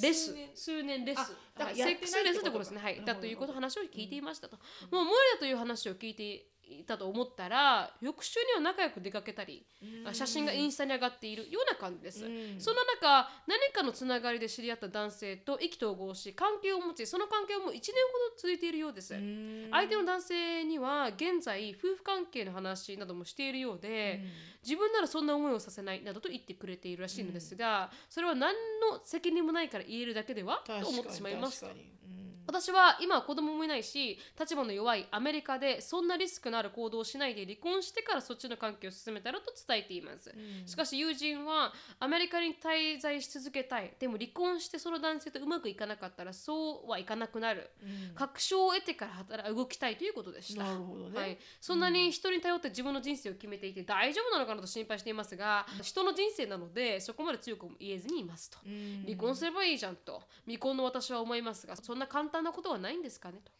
[0.00, 0.34] レス。
[0.54, 1.18] 数年レス。
[1.18, 2.80] あだからはいセックスレスってことですね。
[2.80, 3.04] はい。
[3.04, 4.56] だということ話を聞いていましたと、
[4.90, 6.42] もう無理だという話を聞いてい
[6.86, 9.64] たと思ったら翌週には仲良く出かけたり
[10.06, 10.14] うん。
[10.14, 12.56] 写真がインスタに上がっているような感じです、うん。
[12.58, 17.82] その中何かのつながりで知り合った男性と意気投合し関係を持ちその関係も1年ほ
[18.30, 19.68] ど続いているようです、うん。
[19.70, 24.22] 相手の男性には現在夫婦関係の話などもしているようで、
[24.62, 28.54] 自分ならそんな思いをさせないなどと言ってくれているらしいのですが、それは何
[28.90, 30.62] の責任もないから言えるだけでは？
[30.66, 31.60] と思ってしまいます。
[31.60, 31.90] 確かに。
[32.18, 40.66] うん私は今は子供もいないし立場の弱いアメリカでそんなリスクのある行動をしないで離婚してからそっちの関係を進めたらと伝えています、うん。
[40.66, 43.94] しかし友人はアメリカに滞在し続けたい。
[43.98, 47.70] でも離婚してその男性とうまくいかなかったらそうはいかなくなる。
[47.82, 48.14] うん。
[48.14, 50.64] 確証を得てから働動きたいということでした。
[50.64, 58.58] なるほどね、はい、そんなに人に頼って自分の人生を決めていて大丈夫なのかなと心配していますが人の人生なのでそこまで強くも言えずにいますと。
[58.66, 59.04] うん。
[59.06, 63.52] 離婚すればいいじゃんと未婚の私は思いますがそんな簡単なことはないんですかねと、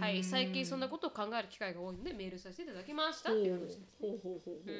[0.00, 3.30] はい、最近そんなことを考える機会が多いのでメールさせていただきました。
[3.30, 4.74] っていう話ですほうほうほうほう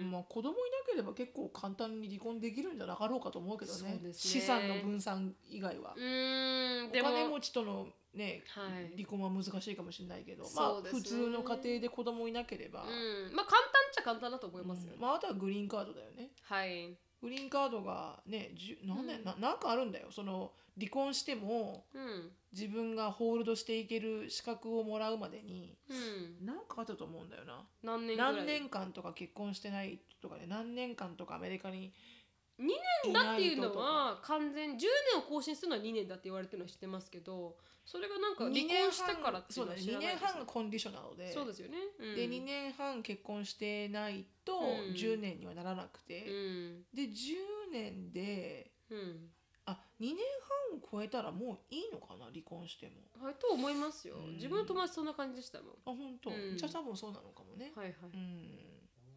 [0.00, 3.78] うまあ子供いなければ結構簡単に離婚できるんじゃなかろうかと思うけどね。
[3.78, 4.12] そうですね。
[4.12, 5.94] 資産の分散以外は。
[5.96, 8.94] う、ーんお金持ちとのね、はい。
[8.96, 11.00] 離婚は難しいかもしれないけど、まあそうですね。
[11.00, 13.34] 普通の家庭で子供いなければ、うん。
[13.34, 14.90] まあ簡単っちゃ簡単だと思いますよ。
[14.90, 15.02] ね、うん。
[15.02, 16.30] まああとはグリーンカードだよね。
[16.42, 16.96] はい。
[17.22, 19.24] グリーンカードがねじゅ何年、うん。
[19.24, 20.08] ななんかあるんだよ。
[20.10, 22.30] その離婚してもうん。
[22.52, 26.46] 自分がホールドしていける資格をもらうまでにうん。
[26.46, 27.66] 何かあったと思うんだよな。
[27.82, 31.92] 何年何年間とか結婚してないとかで何年間とかアメリカに
[32.60, 32.66] 2
[33.04, 34.78] 年だっていうのは完全10年
[35.18, 41.32] を更新するのは2年だって言われてるのは知ってますけどそれがなんか離婚してからっていそう2のは知らない年半がコンディショナルで。
[41.32, 44.94] そうですよね、うん、で2年半結婚してないとうん。
[44.94, 46.82] 10年にはならなくて、うん。
[46.94, 49.33] で10年でうん
[49.66, 50.16] あ2年
[50.72, 52.26] 半を超えたらもういいのかな？
[52.26, 53.24] 離婚しても。
[53.24, 54.34] はいと思いますよ、うん。
[54.34, 55.72] 自分の友達そんな感じでしたもん。
[55.72, 56.56] あ本当、うん。
[56.56, 58.20] じゃあ多分そうなのかもね、はいはい、うん。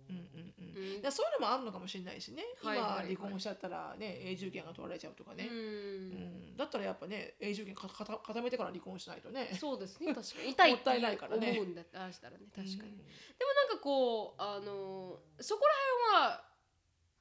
[0.09, 0.77] うんうんうん。
[0.77, 0.99] うん。
[0.99, 2.43] いやそういうのもあるのかもしれないしね。
[2.61, 3.15] 今はいはいはい。
[3.15, 6.09] 離婚しちゃったらね永住権が取られちゃうとかね、ううん。
[6.53, 9.51] んだったらやっぱね永住権かかた固めてから離婚しないとね。
[9.59, 10.13] そうですね。
[10.15, 10.51] 確かに。
[10.51, 11.51] 痛いもったいないからね。
[11.51, 12.45] 思うんだってああしたらね。
[12.55, 12.77] 確かに、うん。
[12.77, 15.73] でもなんかこうあのそこら
[16.13, 16.47] 辺は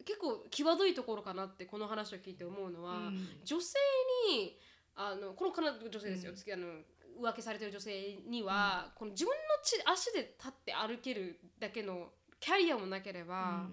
[0.04, 3.28] 結構際どいところかなってこの話を聞いて思うのは、うん。
[3.44, 3.78] 女性
[4.30, 4.58] に
[4.94, 6.36] あのこの彼女女性ですよ、うん。
[6.36, 6.66] 次あの
[7.20, 13.66] 浮気されてる女性には、この自分のち足で立って歩けるだけのキャリアもなければ、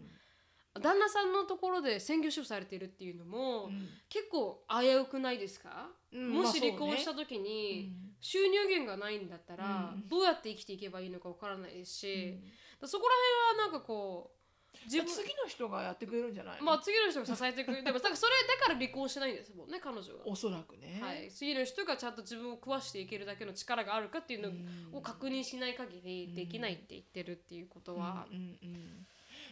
[0.82, 3.89] 旦那さんのところで専業主婦されているっていうのも、うん。
[4.09, 6.32] 結構危うくないですか、うん。
[6.32, 10.07] もし離婚した時うに、ん収入源がないんだったら、うん。
[10.07, 12.51] どうやって生きていけばいいのかわからないですし、うん。
[12.80, 13.13] だそこら
[13.51, 14.42] 辺はなんかこう
[14.88, 16.65] 次の人がやってくれるんじゃないの？
[16.65, 17.84] まあ次の人が支えてくれる。
[17.84, 20.19] でもだからそれだから離婚しないんですもんね彼女は。
[20.26, 24.97] おそらくね、はい、次の人がちゃんと自分を食わしていけるだけの力があるかっていうのうん。
[24.97, 29.07] を確認しない限りできないって言ってるっていうことは、うんうんうん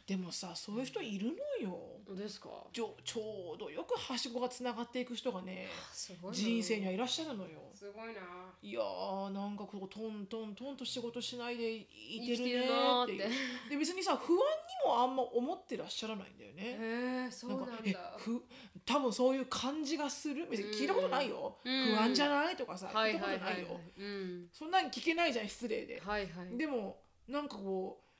[0.07, 1.77] でもさそういう人いるのよ。
[2.15, 2.49] ですか？
[2.73, 5.67] ちょちょうどよくはしごがつながっていく人がね
[6.33, 7.59] 人生にはいらっしゃるのよ。
[7.73, 8.21] すごいな。
[8.61, 11.85] いやーなんかこうトントントンと仕事しないでい
[12.27, 12.65] てるね
[13.03, 13.29] っていう。
[13.69, 14.43] で別にさ不安に
[14.85, 16.63] もあんま思ってらっしゃらないんだよね。
[16.63, 17.75] へえそうなんだ。
[17.85, 18.43] えふ
[18.85, 20.47] 多分そういう感じがする。
[20.49, 21.95] 別に聞いたことないよ、うん。
[21.95, 24.47] 不安じゃないとかさ、はい聞いたこはいはいとないよ、うん。
[24.51, 26.57] そんなに聞けないじゃん失礼で、はいはい。
[26.57, 26.97] でも
[27.29, 28.10] なんかこう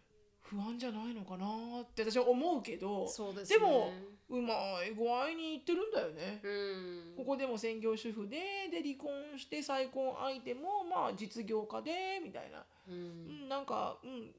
[0.52, 3.60] 不安じゃないのかなーって私は思うけどそうですね。
[3.60, 3.90] でも
[4.30, 7.16] うまい具合にいってるんだよね、うん。
[7.16, 8.38] ここでも専業主婦で
[8.70, 14.34] で離婚して再婚相手もまあ実業家でみたいな、ううんん、なんかうん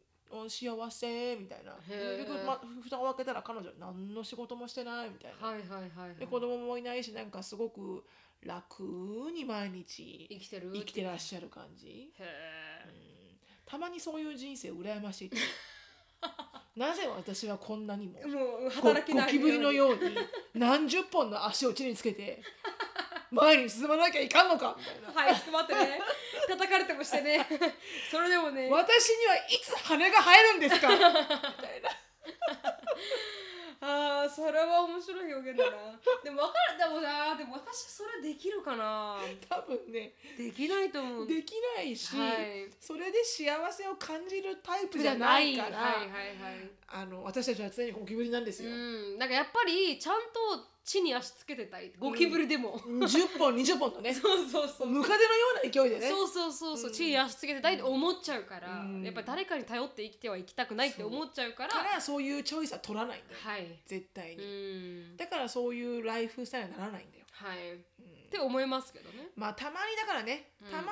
[0.45, 1.77] お幸せみたいな。
[1.89, 2.39] へー。
[2.39, 6.17] でまあ、蓋を開けたら彼女何の仕事もしてないみたいな、はいはいはいはい。
[6.19, 8.05] で子供もいないしなんかすごく
[8.43, 8.83] 楽
[9.35, 12.93] に毎日生きてる生きてらっしゃる感じ、へえうん。
[13.67, 15.29] たまにそういう人生羨ましい。
[15.29, 15.37] って
[16.77, 20.01] なぜ私はこんなにももうゴ働きないゴキブリのように
[20.55, 22.43] 何十本の足を地につけて
[23.31, 25.23] 前に進まなきゃいかんのかみたいな。
[25.23, 26.01] はい待ってね。
[26.49, 27.47] 叩かれてもしてね。
[28.11, 28.69] それでもね。
[28.71, 31.19] 私にはいつ羽が生えるんですかみたいな
[33.85, 35.99] ああそれは面白い表現だな。
[36.23, 39.19] でも分かるでもなでも私それできるかな。
[39.49, 40.13] 多分ね。
[40.39, 41.27] できないと思う。
[41.27, 42.71] できないし、はい。
[42.79, 46.71] それで幸せを感じるタイプじじゃゃなないいから、はいはいはい。
[46.89, 48.73] あの私たちは常にゴキブリなんですうよ。
[48.73, 49.19] ん。
[49.19, 51.93] なんかやっぱりちゃんと地に足つけてたい。
[51.99, 54.13] ゴキブリでも、10本20本とね。
[54.15, 54.89] そうそうそう。
[54.89, 56.09] ムカデのような勢いでね。
[56.09, 56.93] そうそうそうそう、うん。
[56.93, 59.03] 地に足つけてたいって思っちゃうから、うん。
[59.05, 63.41] やっぱり誰かに頼って生きてはいきたくないって思っちゃうからからそういうチョイスは取らないんだよ。
[63.43, 63.79] はい。
[63.87, 64.45] 絶対うに、
[65.15, 65.17] ん。
[65.17, 67.75] だからそういうライフスタイルにならないんだよ、はい。
[67.75, 68.31] っうん。
[68.31, 69.29] て思いますけどね。
[69.37, 70.71] まあたまにだからね、うん。
[70.71, 70.89] たまに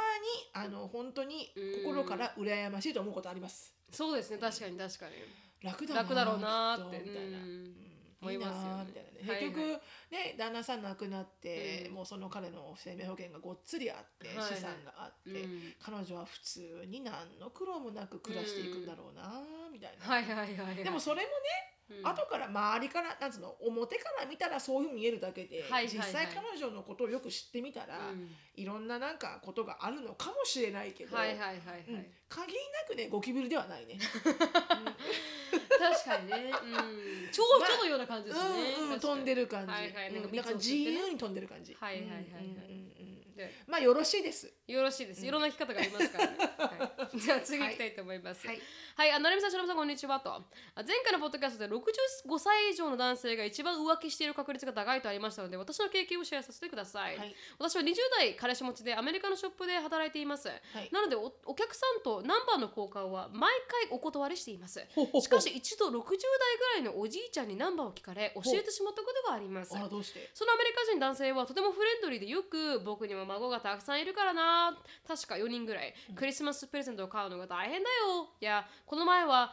[0.52, 3.74] あの本当にうん心から羨ましいと思うことあります。
[3.90, 4.38] そうですね。
[4.38, 5.14] 確かに確かに。
[5.62, 7.00] 楽だな楽だろうなーって。
[7.00, 7.46] みたいな、うんう
[7.86, 7.89] ん
[8.20, 9.44] 思いますよねみたいなね、はい。
[9.44, 11.94] 結局ね旦那さん亡くなって、うん。
[11.94, 14.54] もうその彼の生命保険がごっつりあって、はいはい。
[14.54, 15.74] 資産があって、うん。
[15.80, 20.84] 彼女は普通に何の苦労もなく暮らしていくんだろうなーみたいな、はいはいはいはい。
[20.84, 21.32] でもそれもね、
[21.90, 22.06] うん。
[22.06, 25.96] 後から周りからなんつうの表から見たらそういうふうに見えるだけで、はいはいはい。
[25.96, 28.28] 実際彼女のことをよく知ってみたら、うん。
[28.54, 31.56] いろんななんかことがあるのかもしれないけど、はいはいはいはい、
[31.88, 32.06] うん。
[32.28, 33.98] 限りなくねゴキブリではないね。
[35.80, 38.46] 確かにね、うん、蝶々のような感じですね、
[38.78, 39.00] うんうん、確かに。
[39.00, 40.12] 飛んでる感じ、はいはい。
[40.12, 41.74] なんか自由に飛んでる感じ。
[41.74, 42.22] はいはいはいはい。
[42.22, 43.19] うんうん
[43.66, 44.52] まあよろしいです。
[44.66, 45.26] よろしいです。
[45.26, 46.36] いろんな生き方がありますからね。
[46.58, 48.46] はい、じゃあ次行きたいと思います。
[48.46, 50.32] は、はいいあ、なるみさん、しのぶさん、こんにちはと。
[50.32, 50.42] あ
[50.76, 57.16] 前回のポッドキャストで65歳以上の男性が一番浮気している確率が高いとありましたので、私の経験をシェアさせてください。
[57.16, 60.48] はい私は20代彼氏持ちでアメリカのショップで働いています。
[60.48, 60.52] い
[60.92, 64.84] なのでお、お客さんとナンバーの交換は毎回お断りしています。
[64.94, 66.04] ほほほしかし一度60代ぐ
[66.74, 69.80] らいのおじいちゃんにナンバーを聞かれ教えてしまったことがありますあ。
[69.80, 70.30] らどうして？
[70.34, 74.76] そのアメリカ人男性はとてもフレンドリーでよく僕にも孫がたくさんいるからな。
[75.06, 75.94] 確か4人ぐらい。
[76.16, 78.30] クリスマスプレゼントを買うのが大変だよ。
[78.40, 79.52] いやこの前は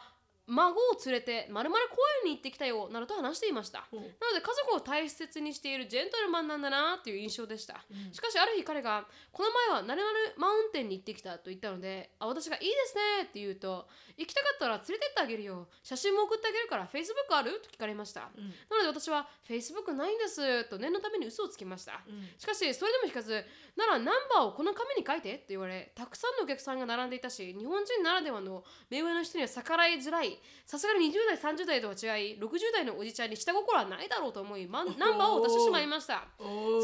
[0.50, 2.88] 孫を連れてまるまる公園に行ってきたよ。
[2.90, 3.86] などと話していました。
[3.92, 13.88] なので家族を大切にしているジェントルマンなんだなっていう印象でした、しかしある日彼がこの前はなるなるマウンテンに行ってきたと言ったのであ私がいいですねって言うと
[14.18, 15.68] 行きたかったら連れてってあげるよ。
[15.82, 17.60] 写真も送ってあげるから Facebook ある？
[17.62, 18.50] と聞かれました、うん。
[18.68, 22.28] なので私は Facebook ないんですと念のために嘘をつきました、うん。
[22.36, 23.44] しかしそれでも引かず
[23.76, 24.04] ならナン
[24.34, 30.38] バーをこの紙に書いてって言われたくさんのお客さんが並んでいたし日本人ならではの目上の人には逆らいづらい。
[30.66, 36.24] さすがに20代30代とは違い60代のおじちゃんに下心はないだろうと思いまナンバーを渡してしまいました。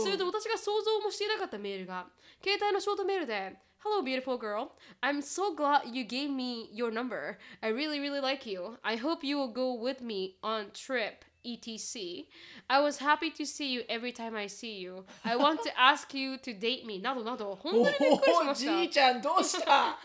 [0.02, 2.06] すると私が想像もしていなかったメールが
[2.42, 3.56] 携帯のショートメールで
[3.86, 4.72] Hello beautiful girl.
[5.02, 7.36] I'm so glad you gave me your number.
[7.62, 8.78] I really really like you.
[8.82, 12.26] I hope you will go with me on trip etc
[12.68, 15.04] I was happy to see you every time I see you.
[15.24, 17.00] I want to ask you to date me.
[17.00, 19.98] などなど本当にびっくりしましたじいちゃんどうした？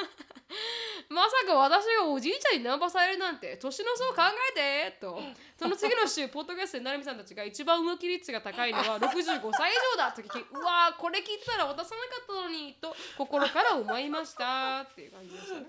[1.09, 5.21] まさか私がおじいちゃんにナンパされるなんて年の差を考えてと
[5.57, 15.65] その次の週ポッドキャストで成美さんたちが一番浮気率が高いのは65歳以上だと聞きうわーこれ聞いてたら渡さなかったのにと心から思いましたっていう感じでしたね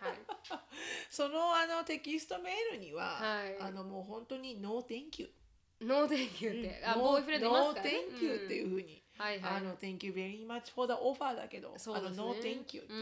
[0.00, 0.18] はい
[1.10, 3.56] そのあのテキストメールには、はい。
[3.60, 4.60] あのもう本当に。
[4.60, 5.32] No thank you っ
[6.62, 7.92] て、あ No- ボーイフレンドいますからね。
[7.92, 9.02] No thank you っていうふうに。
[9.16, 9.56] はいはい。
[9.58, 12.16] あの Thank you very much for the offer だけど、そうですね。
[12.16, 12.88] No thank you って言って。
[12.88, 12.94] うん。
[12.94, 12.96] う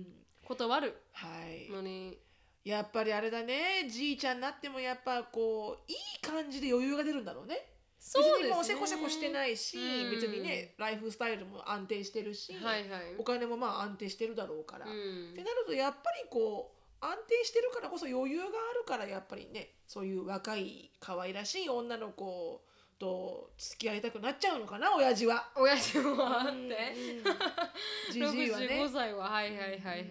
[0.00, 0.06] ん。
[0.44, 0.96] 断る。
[1.12, 1.70] はい。
[1.70, 2.18] のに。
[2.64, 3.88] やっぱりあれだね。
[3.88, 7.72] じいちゃんになってもやっぱこういい感じで余裕が出るんだろうね。
[7.98, 8.42] そうですね。
[8.42, 10.10] 別にもうせこせこしてないし、うん。
[10.10, 13.16] 別にねライフスタイルも安定してるし、はいはい。
[13.18, 15.30] お金もまあ安定してるだろうから、うん。
[15.32, 22.62] ってなるとやっぱりこう安定してるからこそ余裕があるからやっぱりねそういう若い可愛らしい女の子
[22.98, 25.48] と付き合いたくなっちゃうのかな親父は。
[25.56, 28.12] 親父もあって、うん。
[28.12, 28.66] じじいはね。
[28.66, 30.06] 65歳ははいはいはいはい、うん。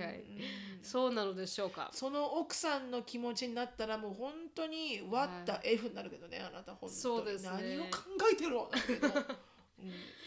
[0.82, 1.90] そうなのでしょうか。
[1.94, 6.94] その奥さんの気持ちになったらもう本当に割った F になるけどね、あなた本当に。
[6.94, 7.50] そうですね。
[7.52, 8.00] 何を考
[8.32, 8.70] えてるの？
[8.72, 9.14] だけど、うん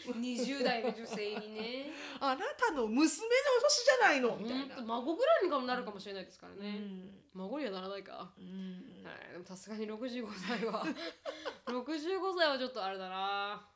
[0.07, 1.91] 20代の女性にね。
[2.19, 3.11] あなたの娘の
[3.61, 4.37] 年じゃないの。
[4.37, 4.81] みたいな。
[4.81, 7.23] 孫ぐらいにかもなるかもしれないですからね、うん。
[7.33, 9.03] 孫にはならないか、うん。
[9.03, 10.85] はい、でもさすがに65歳は。
[11.65, 13.70] 65歳はちょっとあれだな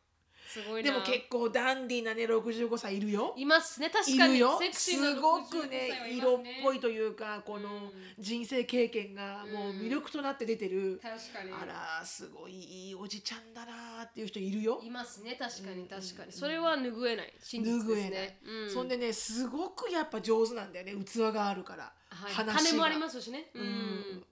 [0.47, 0.91] すごいな。
[0.91, 3.33] でも結構ダンディーなね65歳いるよ。
[3.37, 4.33] いますね確いかに。
[4.33, 4.59] るよ。
[4.59, 6.13] セクシーなすごく65ね。
[6.17, 7.91] 色っぽいというかこのうん。
[8.17, 11.51] 人生経験がもう魅力となって出てる、確かに。
[11.51, 11.65] あ
[11.99, 14.81] らすごいいいおじちゃんだなっていう人いるよ。
[14.83, 16.31] いますね確かうんに確かに。
[16.31, 18.11] それは拭えない真実です拭えない。
[18.11, 22.53] ね、うん、そんでねすごくやっぱ上手なんだよね器があるから、はい、話が。
[22.69, 23.49] 金もありますしね。
[23.53, 24.25] うん。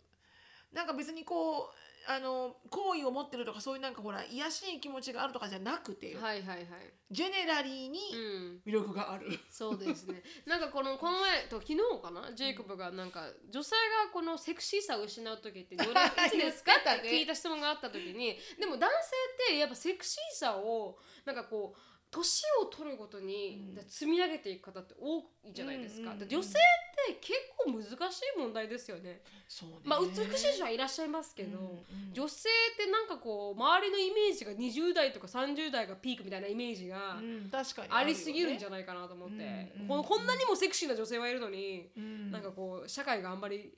[0.73, 1.75] なんか別にこう
[2.07, 6.67] あの好意を持ってるとかそういうなんかほら癒やしい気持ちがあるとかじゃなくて、はいはいはい。
[7.11, 10.21] ジェネラリーにうん魅力がある、そうですね。
[10.45, 13.75] なんかこのこの前と昨日かな、ジェイコブがなんか女性
[14.05, 15.89] がこのセクシーさを失う時ってどれ
[16.27, 16.71] いつですか？
[16.73, 21.79] 言ってたねって聞いた質問があった時に、でも男性ってやっぱセクシーさをなんかこう
[22.13, 23.83] 年を取るごとにうん。
[23.89, 26.01] 積み上げていく方って多いじゃないですか。
[26.01, 29.21] うんうんうんで女性って結構難しい問題ですよね。
[29.47, 29.75] そうね。
[29.83, 31.57] まあ美しい人はいらっしゃいますけど。
[31.57, 31.69] うんう
[32.11, 32.13] ん。
[32.13, 37.49] 女性ってなんかこう周りのイメージが20代とか30代がピークみたいなイメージがうん。
[37.49, 42.31] 確かにありすぎるんじゃゃないかなと思って、うんこのこんなにもセクシーな女性はいるのに、うん。
[42.31, 43.73] なんかこう社会があんまり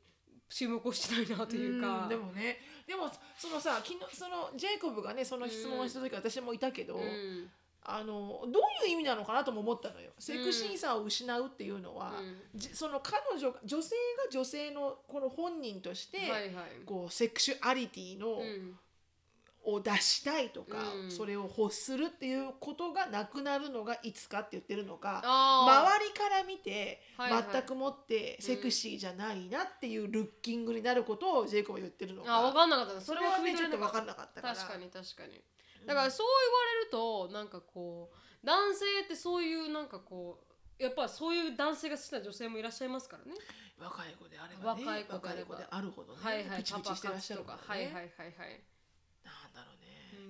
[0.50, 2.10] 注目をしてないなというか、ん。
[2.10, 2.58] でもね。
[2.86, 7.50] でもそのさ昨日そのジェイコブがねその質問をした時、私もいたけど、うん
[7.88, 10.12] あのどういう意味なのかなとも思ったのよ。
[10.18, 12.14] セクシーさを失うっていうのは、
[12.56, 16.52] じその彼女が女性が女性のこの本人として、はいはい。
[16.86, 18.80] こうセクシュアリティの、うん。
[19.68, 21.12] を出したいとか、うん。
[21.12, 27.46] それを欲するっていうことがなくなるのがいつかって言ってるのかあ周りから見てはいはい。
[27.52, 32.30] 全くもってセクシーじゃないなっていうルッキングになることをジェイコブは言ってるのか。
[32.30, 32.94] ーあ分かんなかった。
[32.94, 34.54] なそそれはねちょっと分かんななかったから。
[34.56, 35.42] 確かに確かに
[35.86, 40.40] だからそう言われるとなんかこう男性ってそういうなんかこ
[40.80, 43.38] うやっぱそういう男性が好きな女性もいらっしゃいますからね。
[43.80, 45.56] 若い子であればね若い子であれば。
[45.56, 46.58] 若い子であるほどね、はいはい。
[46.58, 48.62] ピチピチしてらっしゃるからね、はいはいはいはい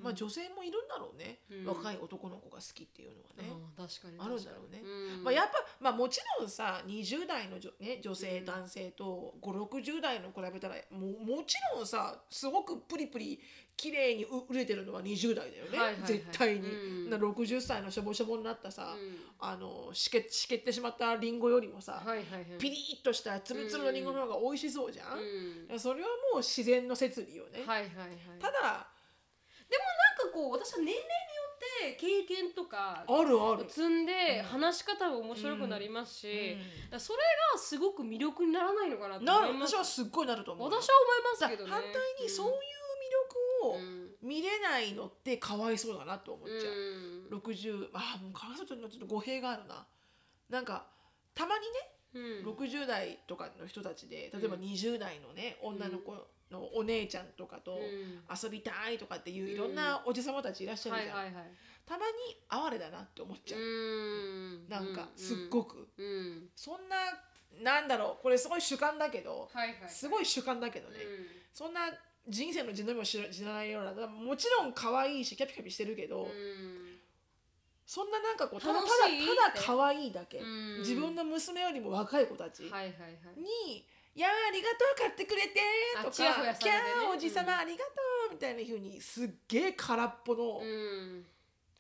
[0.06, 1.66] まあ女性もいるんだろうね、うん。
[1.66, 4.84] 若い男の子が好きっていうのはね、うん確かにあるんだろうね。
[5.18, 5.24] うん。
[5.24, 8.46] まあ、やっぱ、まあ、もちろんさ20代の女,、ね、女性、うん。
[8.46, 13.40] 男性と560代の比べたらもうもちろんさすごくプリプリ
[13.76, 16.08] 綺麗にう売れてるのは20代だよね、はいはいはい。
[16.08, 17.10] 絶対に、うん。
[17.10, 19.18] な60歳のしょぼしょぼになったさ、うん。
[19.40, 22.46] あのしけしけってしまったリンゴよりもさ、はいはいはい。
[22.60, 25.80] ピリッとしたツルツルのリンゴの方が美味しそうじゃん、うん。
[25.80, 28.18] それはもう自然の摂理よね、はいはいはい。
[28.40, 28.95] ただで
[29.74, 36.58] もなんかこう私は年齢によって経験とかあるある、積んで話し方も面白くなりますし、
[36.92, 37.00] うん。
[37.00, 37.20] それ
[37.54, 39.74] がすごく魅力にならないのかなと思います。
[39.74, 41.72] 私はすっごいなると思うよ私は思いますけどね。
[41.72, 41.92] 反対
[42.24, 42.62] にそういう魅
[43.64, 46.74] 力をうん見れないのってかわいそうだなと思っちゃう、
[47.32, 47.40] うん。
[47.40, 49.86] 60ああもうかわいそうっていうのはちょっと語弊があるな。
[50.50, 50.88] なんか
[51.34, 51.66] たまに
[52.16, 52.54] ね、うん。
[52.54, 54.62] 60代とかの人たちで例えばうん。
[54.62, 56.16] 20代のね、女の子
[56.52, 58.24] のお姉ちゃんとかとうん。
[58.44, 59.52] 遊びたいとかっていううん。
[59.52, 61.34] いろんなおじさまたちいらっしゃるじゃん、
[61.86, 62.14] たまに
[62.50, 64.70] 哀れだなって思っちゃう、うん。
[64.70, 65.20] なんかうん。
[65.20, 66.50] すっごく、うん。
[66.56, 66.96] そんな
[67.62, 68.24] なんだろう。
[68.24, 69.50] これすごい主観だけど、
[69.88, 71.28] すごい主観だけどね、うん。
[71.54, 71.82] そんな
[72.28, 77.00] 人生の地のみを知らないようなもちろん可愛いしキャピキャピしてるけど、うん。
[77.86, 78.88] そんななんかこうただただ
[79.54, 80.80] ただ可愛いだけ、うん。
[80.80, 83.42] 自分の娘よりも若い子たちにはいはいはい
[83.78, 83.86] 「い
[84.20, 85.60] やありがとう買ってくれて」
[85.98, 87.06] とかあちやほや「キャされてね。
[87.06, 87.92] ーおじさまありがと
[88.30, 91.26] う」みたいな風にすっげえ空っぽのうん。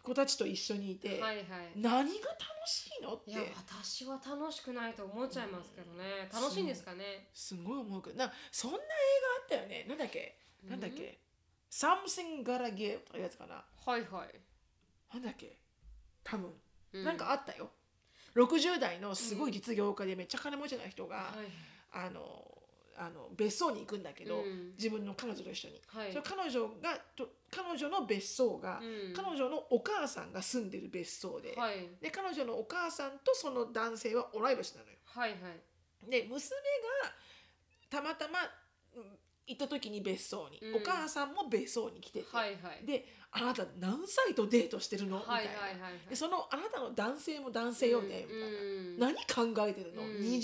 [0.04, 1.46] 子たちと一緒にいて、はいはい。
[1.76, 3.32] 何が楽しいのって。
[3.32, 6.30] いや私は楽しくないと思っちゃいますけどね。
[6.32, 7.28] 楽しいんですかね？
[7.34, 8.18] すごい思うけど。
[8.18, 9.86] なそんな映画あったよね。
[9.90, 10.38] なんだっけ？
[10.64, 11.20] なんだっけ
[11.72, 13.66] 「Something Gotta Give」とかいうやつかな。
[13.84, 14.40] はいはい。
[15.14, 15.58] なんだっけ？
[16.24, 16.54] 多分、
[16.94, 17.72] うなんかあったよ。
[18.36, 22.44] 60代のすごい実業家でめっちゃ金持ちな人が、はいあの
[22.98, 24.72] あの別荘に行くんだけど、うん。
[24.78, 26.12] 自分の彼女と一緒に、はい。
[26.12, 29.14] その彼女がと彼女の別荘が、うん。
[29.14, 31.90] 彼女のお母さんが住んでる別荘で,、はい。
[32.02, 34.98] で彼女のお母さんとその男性は同い年なのよ。
[35.06, 36.10] はいはい。
[36.10, 36.40] で娘が
[37.90, 38.40] たまたま
[38.96, 39.04] うん
[39.48, 40.76] 行った時に別荘に、うん。
[40.78, 42.86] お母さんも別荘に来てて、はいはい。
[42.86, 45.20] であなた何歳とデートしてるの？
[45.20, 46.10] みたはいいな、はいはいはい。
[46.10, 48.46] でそのあなたの男性も男性よね、みたいな。
[49.10, 49.16] うん。
[49.38, 50.10] 何考えてるの、うん。
[50.22, 50.42] 20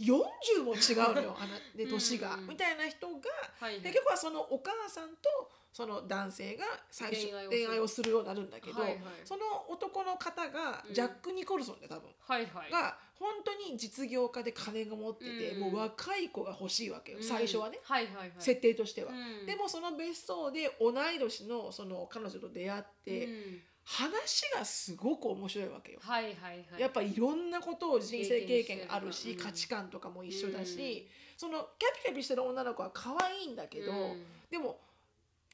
[0.00, 1.36] 40も違うのよ
[1.74, 2.46] で年が、うん。
[2.48, 3.14] みたいな人が
[3.60, 3.80] はいはい。
[3.80, 9.00] 結局はそのお母さんとその男性が最初恋愛をするようになるんだけど、はいはい。
[9.24, 10.94] その男の方がうん。
[10.94, 12.70] ジャック・ニコルソンで多分、はいはい。
[12.70, 15.60] が本当に実業家で金が持ってて、うん。
[15.60, 17.24] もう若い子が欲しいわけよ、うん。
[17.24, 18.32] 最初はね、はいはいはい。
[18.38, 19.12] 設定としては。
[19.12, 19.46] うん。
[19.46, 23.58] でもその別荘で同い年のその彼女と出会って、うん
[23.90, 25.98] 話がすごく面白いわけよ。
[26.02, 26.34] はいはい
[26.70, 26.80] はい。
[26.80, 29.44] やっぱいろんなことを人生経験があるし、経験してる。
[29.44, 31.38] 価値観とかも一緒だし、うん。
[31.38, 34.26] そのキャピキャピしてる女の子は可愛いんだけど、うん。
[34.50, 34.78] でも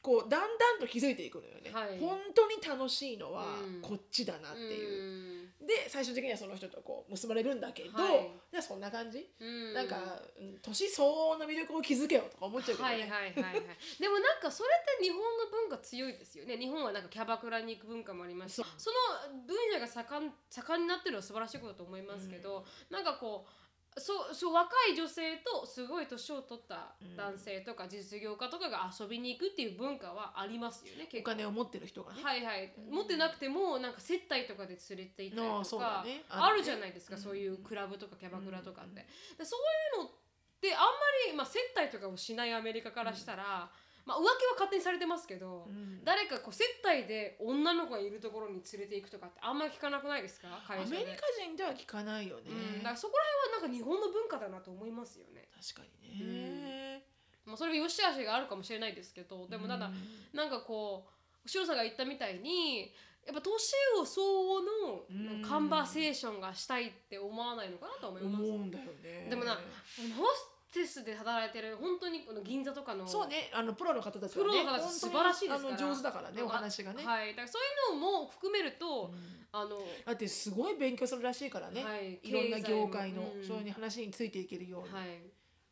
[0.02, 1.98] こうだんだんと気づいていくのよね、はい。
[2.00, 3.80] 本当に楽しいのはうん。
[3.80, 5.43] こっちだなっていう。
[5.64, 8.30] うんで最終的にはその人とこう結ばれるんだけど、はい。
[8.52, 9.74] じゃあそんな感じ、うん。
[9.74, 9.96] なんか
[10.38, 12.94] うん年相応の魅力を築けよとか思っちゃうけどね。
[12.94, 13.62] はいはいはいはい
[13.98, 16.56] でもなんかそれって日本の文化強いですよね。
[16.56, 18.90] 日本はなんかキャバクラに行く文化もありますしそ
[19.30, 23.63] の分野が盛ん盛んになってるのは素晴らしいことだと思いますけど、なんかこう
[23.96, 31.30] そうそう若い女性とすごい年を取った男性とか実業家とかが遊びに行くっていう文化はありますよねお結構。
[31.30, 32.22] 金を持ってる人がね。
[32.22, 36.24] はいはい、持ってなくてもなんか接待とかで連れて行ったりとかそうだね。
[36.28, 37.22] あるじゃないですか、うん。
[37.22, 39.06] そういうクラブとかキャバクラとかって、
[39.44, 40.12] そういうのっ
[40.60, 40.86] てあんま
[41.30, 43.70] り、まあ、接待とかをしないアメリカからしたら、
[44.06, 50.48] まあ、浮気は勝手にされてますけど、うん誰かこう接待で女の子がいるところに連れて行くとかってあんまり聞かなくないですか？
[50.68, 52.42] 会社でアメリカ人では聞かないよね。
[52.50, 55.48] うん、だからそこら辺はなんか日本の文化だなと思いますよね。
[55.72, 57.06] 確かにね。
[57.46, 59.94] まあ、それが良し悪しがあるかもしれないですけどでもただ、うん
[60.32, 61.06] なんかこ
[61.44, 62.92] うシロさんが言ったみたいに
[63.26, 68.44] やっぱ年を相応のうんカンバーセーションがしたいって思わないのかなと思います。
[68.44, 69.28] 思うんだよね。
[69.30, 75.76] でもなホステスで働いてる本当にこの銀座とかのそうねあのプロの方たちはねプロの方たち素晴らしいですから。
[75.76, 77.04] 上手だからねお話がね。
[77.04, 79.14] はい、だからそういうのも含めると、うん。
[79.52, 83.46] あのだってすごい勉強するらしいからね、はいい、ろんな業界の、うん。
[83.46, 85.06] そういう話についていけるように、はい。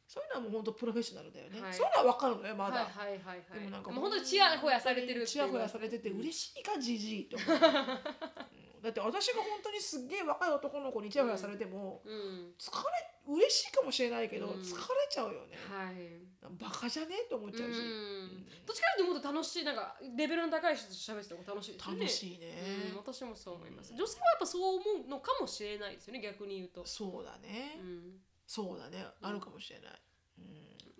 [0.06, 1.74] そういうのはもう本当プロフェッショナルだよね、はい。
[1.74, 3.58] そういうのは分かるのよまだ、はいはいはいはい。
[3.58, 12.52] でもなんかもう本当にチヤホヤされてるチヤホヤされてて嬉しいかじじいって思う、う んだって私が本当にすっげえ若い男の子にチヤホヤされても、うん。
[12.58, 14.60] 疲れ嬉しいかもしれないけど、うん。
[14.60, 14.76] 疲れ
[15.08, 16.18] ちゃうよね、はい。
[16.58, 17.14] バカじゃね？
[17.30, 18.44] と思っちゃうし、うん。
[18.66, 22.00] どっちかというともっと楽しいなんかレベルの高い人と喋ってても楽しいですよね。
[22.00, 22.46] 楽しいね、
[22.90, 23.94] うん、私もそう思います。
[23.94, 28.18] 女性はやっぱそう思うのかもしれないですよね逆に言うと、そうだね、うん。
[28.44, 29.06] そうだね。
[29.22, 29.90] あるかもしれない、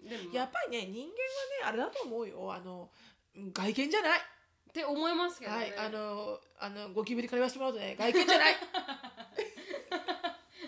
[0.03, 0.09] うん。
[0.09, 0.33] でも。
[0.33, 1.11] やっぱりね人間はね
[1.67, 2.53] あれだと思うよ。
[2.55, 2.91] あの
[3.53, 4.21] 外見じゃない
[4.73, 8.55] って思いますけどね、はいあのあのゴキブリから言わせてもらうとね外見じゃない。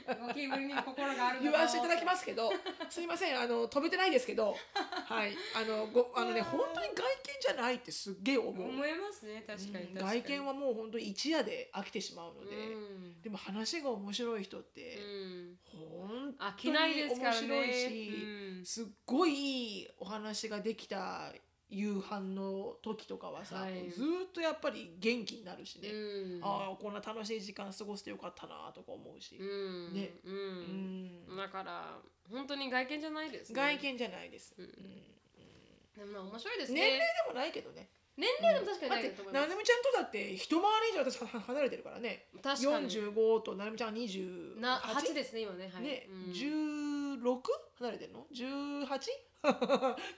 [0.05, 2.53] ゴキブリに心がある言わせていただきますすけど
[2.91, 13.23] すいませんあの飛べてないですけどはいあのごあのね本当に外見じゃないってすっげえ思う、思いますね確かにうん外見はもう本当に一夜で飽きてしまうので、うん。
[13.23, 15.59] でも話が面白い人って、うん。
[15.99, 17.47] 本飽きないですからね。
[17.47, 18.11] 面白いし、
[18.59, 18.65] うん。
[18.67, 21.33] すっごいいいお話ができた
[21.71, 23.91] 夕飯の時とかはさ、はい。
[23.91, 26.41] ずーっとやっぱり元気になるしね、うん。
[26.43, 30.15] ああこんな楽しい時間過ごしてよかったなとか思うし、うんね。
[30.25, 31.35] ううん。
[31.35, 31.99] んだから
[32.31, 33.57] 本当に外見じゃないですね。
[33.57, 34.65] 外見じゃないです、うん。
[34.65, 34.73] うん。
[35.97, 36.81] でもな面白いですね。
[36.81, 37.89] 年齢でもないけどね。
[38.17, 39.49] 年齢でも確かにないと思います。
[39.49, 42.27] ななみちゃんとだって一回り以上私は離れてるからね。
[42.43, 42.89] 確かに。
[42.89, 45.71] 45とななみちゃんは28な8ですね今ね。
[45.73, 45.83] はい。
[45.83, 46.33] ね、うん。
[46.33, 47.43] 16
[47.79, 48.87] 離れてるの？18?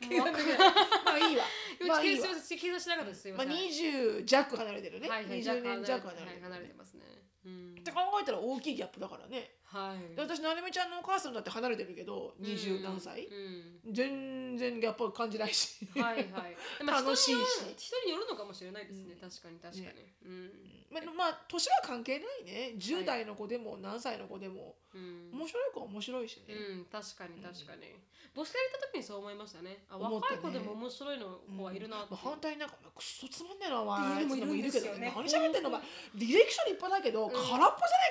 [0.01, 0.59] 計算できない。
[0.59, 1.45] まあいいわ。
[1.89, 2.27] まあいいわ。
[2.27, 7.03] 計算しなかったですままあせん20弱離れてるね、はいはい20年弱はい離れてる、離れてますね。
[7.45, 7.75] うん。
[7.81, 10.15] って考えたら大きいギャップだからねはい。
[10.15, 16.57] で私ななみちゃんのお母さんだって離れてるけど20何歳、うん全然ギャップ感じないし、はいはい。
[16.79, 17.37] でも 楽しいし。
[17.37, 19.17] 人による人によるのかもしれないですね。
[19.21, 20.13] 確かに確かに。
[20.25, 20.77] うん。
[20.91, 22.75] まあ、まあ年は関係ないね。
[22.77, 24.77] 10代の子でも何歳の子でも。
[24.95, 25.31] うん。
[25.33, 27.95] 面白い子は面白いしね、うん、確かに確かに。
[28.35, 29.85] ボスカ行った時にそう思いましたね。
[29.89, 30.37] あ思ったね。
[30.37, 32.13] 若い子でも面白いの子はいるなって。
[32.13, 35.13] まあ、反対になんか「くっそつまんねえなお前」っていうのもいるんですよね。
[35.15, 35.81] 何喋ってんのお前。
[36.15, 37.57] ディレクション立派だけど、空っぽじ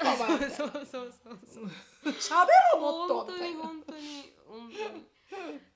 [0.02, 0.50] ゃないかお前。
[0.50, 1.55] そうそうそうそう。
[2.06, 5.16] 喋ろもっと本当に本当に本当に。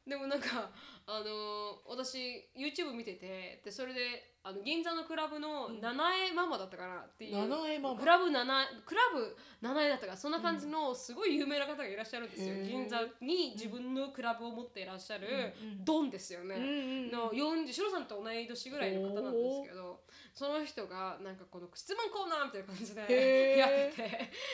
[0.07, 0.71] でもなんか
[1.05, 5.93] あの私 YouTube 見ててでそれであの銀座のクラブの七
[6.29, 7.99] 重ママだったかなっていう、七重ママ。
[7.99, 12.67] クラブ七重クラブ七重だったからそんな感じのすごい有名な方がいらっしゃるんですよ、へー。
[12.67, 15.27] 銀座に自分のクラブを持っていらっしゃる
[15.61, 20.01] うんドンですよね、うんうんの40シロさんと同い年ぐらいの方なんですけど
[20.33, 24.01] その人がなんかこの質問コーナーみたいな感じでやってて。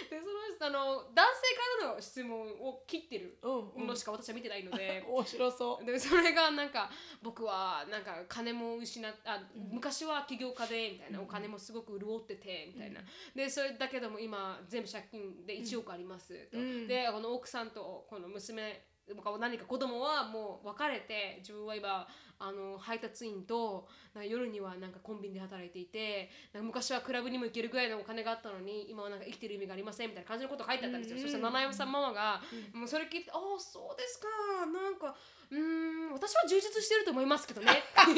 [0.10, 3.88] でその人あの男性からの質問を切ってるうんうん。
[3.88, 5.86] のしか私は見てないので、 面白そう。
[5.86, 6.90] でそれががなんか
[7.24, 9.42] 僕はなんか金も失っあ、
[9.76, 13.02] 昔は起業家でみたいなお金もすごく潤っててみたいな、
[13.36, 16.88] でそれだけども今全部借金で1億ありますと、うん。
[16.88, 18.82] でこの奥さんとこの娘
[19.40, 22.08] 何か子供はもう別れて自分は今
[22.40, 23.88] あの配達員と
[24.28, 32.42] 夜にはなんかコンビニで働いていてなんか昔はクラブにも行けるぐらいのお金があったのに今はなんか生きてる意味がありませんみたいな感じのこと書いてあったんですよ、うんそしたら七重さんママが、
[32.74, 34.28] もうそれ聞いて「ああそうですか。
[34.66, 35.16] なんか
[35.50, 35.60] うー
[36.10, 38.18] ん私は充実してると思いますけどね」 つえつえ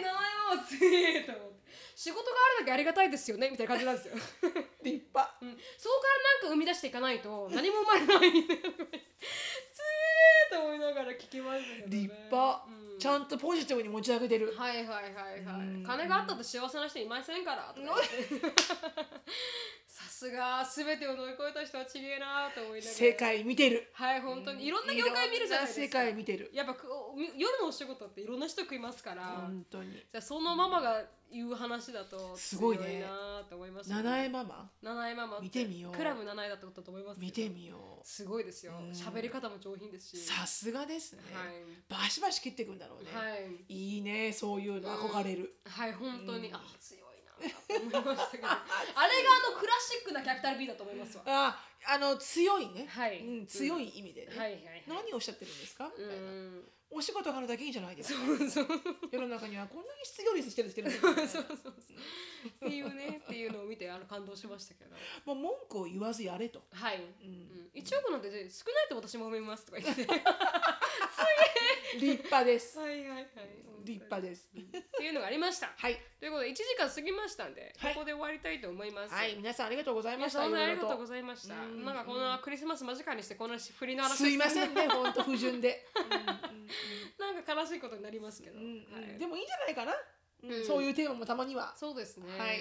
[0.00, 0.04] 重
[0.48, 1.57] ママつえと思って
[1.98, 4.14] 仕事があるだけありがたいですよねみたいな感じなんですよ。
[4.14, 5.34] 立派。
[5.42, 8.46] うん、そこからなんか生み出していかないと何も生まれない。
[10.48, 12.98] と思いながら聞きましね、立派、うん。
[12.98, 14.54] ちゃんとポジティブに持ち上げてる。
[14.56, 15.84] はいはいはいはい、うん。
[15.84, 17.74] 金があったって幸せな人いませんから
[19.98, 22.94] さすが全てを乗り越えた人はちげえなと思いながら。
[22.94, 23.90] 世界見てる。
[23.92, 24.64] はい本当に。
[24.64, 25.84] いろんな業界見るじゃないですか。
[25.86, 26.50] 世界見てる。
[26.54, 26.76] やっぱ
[27.36, 29.90] 夜のお仕事っていろんな人食いますから、本当に。
[29.92, 34.70] じゃあそのママが言う話だとすごいなと思いました、七重ママ？
[34.80, 35.92] 七重ママ見てみよう。
[35.92, 38.06] クラブ七重だったことだと思います見てみよう。
[38.06, 38.74] すごいですよ。
[38.80, 38.90] うん。
[38.92, 40.18] 喋り方も上品ですし。
[40.18, 41.54] さすがですね、はい。
[41.88, 43.64] バシバシ切っていくんだろうね、はい。
[43.68, 46.54] いいねそういうの憧れる、はい本当に、うん。
[46.54, 47.07] あ強い
[47.46, 48.48] なと思いましたけど。
[48.50, 48.56] あ
[49.06, 51.22] れがあのクラシックなキャピタル B だと思いますわ。
[51.26, 53.20] ああの強いね、はい。
[53.20, 54.84] うん、強い意味でね、はいはいはい。
[54.86, 56.22] 何をおっしゃってるんですか、みうたいな。
[56.24, 56.64] ん。
[56.90, 58.20] お仕事があるだけいいんじゃないですか。
[58.26, 58.66] そうそう
[59.12, 61.46] 世の中にはこんなに失業率してる人いるそうそうそう。
[62.66, 64.96] っていうねっていうのを見てあの感動しましたけど。
[65.26, 67.30] もう文句を言わずやれと、はい、ううん。
[67.64, 70.06] ん、1億なんて少ないと私も思いますとか言って。
[72.00, 72.78] 立派です。
[72.78, 73.28] はいはいはい
[73.88, 74.48] 立派です。
[74.54, 75.72] っていうのがありました。
[75.76, 75.96] はい。
[76.20, 77.94] ということで1時間過ぎましたんで、はい。
[77.94, 79.14] ここで終わりたいと思います。
[79.14, 79.34] はい。
[79.36, 80.44] 皆さんありがとうございました。
[80.44, 81.54] ありがとうごいざいました。
[81.54, 85.86] なんかこのクリスマス間近にしてこの振りの話すいませんね 本当不純で、
[87.18, 89.94] なんか悲しいことになりますけど、はいでもいいんじゃないかな、
[90.42, 90.66] うんうん。
[90.66, 91.74] そういうテーマもたまには。
[91.76, 92.38] そうですね。
[92.38, 92.58] はい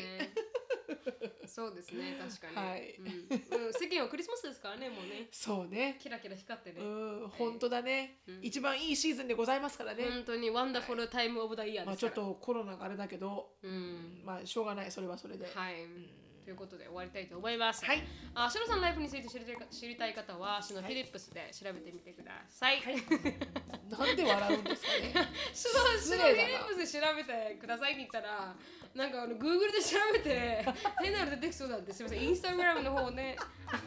[1.47, 2.67] そうですね、確かに。
[2.67, 5.27] はいうんうん世間はクリスマスですからね、もうね。
[5.31, 6.81] そうねキラキラ光ってね。
[6.81, 6.85] う
[7.25, 12.11] ん本当だね、うん一番いいシーズンでございますからね、本当にワンダフルタイムオブダイヤーまあちょっ。
[12.17, 14.21] とコロナがあれだけど、うん。
[14.23, 15.75] まあしょうがないそれはそれで、はい。
[16.43, 17.83] ということで終わりたいと思います。
[17.83, 18.01] はい。
[18.33, 22.81] あ、シロさんのライフについて知りたいか知りたい方は、シノフィリップスで調べてみてください。
[22.81, 25.13] なんで笑うんですかね
[25.53, 28.55] シノ シノフィリップスで調べてくださいって言ったら、
[28.95, 30.65] なんかあの Google で調べて
[31.01, 32.27] 変なの出てきそうなんですみません。
[32.27, 33.35] インスタグラムの方ね。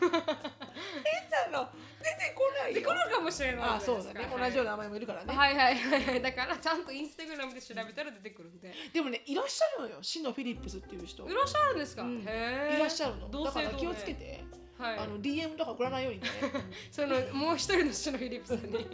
[0.01, 1.71] 変なの？
[1.99, 2.81] 出てこないよ。
[2.81, 6.23] でこるかもしれないあそうだね、同じような名前もいるからね、はいはいはいはい。
[6.23, 8.73] だからちゃんとインスタグラムで調べたら出てくるんで。
[8.93, 10.03] でもねいらっしゃるのよ。
[10.03, 11.29] シノフィリップスっていう人。
[11.29, 12.19] いらっしゃるんですか、うん。
[12.21, 13.29] へえいらっしゃるの。
[13.31, 14.45] 同だから気をつけて、
[14.81, 14.99] はい。
[14.99, 16.27] あの DM とか送らないようにね。
[16.91, 18.73] そのもう一人のシノフィリップさんに。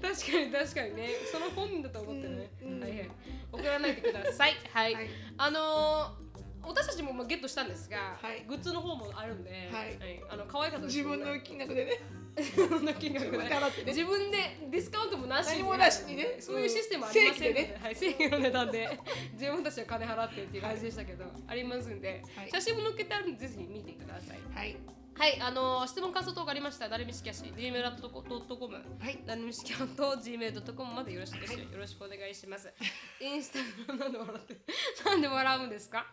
[0.00, 1.08] 確かに確かにね。
[1.32, 2.82] その本人だと思ってね、うんうん。
[2.82, 3.10] はいはい。
[3.52, 4.54] 送らないでください。
[4.72, 5.08] はい、はい。
[5.38, 6.30] あのー
[6.62, 8.44] 私たちもまあゲットしたんですが、はい。
[8.46, 9.98] グッズの方もあるんで、はい。
[10.28, 12.02] あの可愛かったです自分の金額でね
[12.84, 13.38] の金額で。
[13.38, 14.38] 自分で払ってね自分で
[14.70, 15.46] ディスカウントもなし。
[15.48, 16.36] 何もなしにね。
[16.38, 17.78] そういうシステムありませんので、ね。
[17.82, 18.98] はい、正規の値段で。
[19.32, 22.50] 自分たちは金払ってっていう感じでしたけど、ありますんで、はい。
[22.50, 24.38] 写真も載っけてあるんでぜひ見てください。
[24.54, 29.22] はいはいあのー質問感想等がありましたら誰みしきやし gmail.com はい。
[29.26, 31.66] 誰みしきやと gmail.com までよろしくです、よ。
[31.76, 32.72] ろしくお願いします。
[33.20, 34.56] インスタグラムなんで笑って。
[35.04, 36.06] なんで笑うんですか？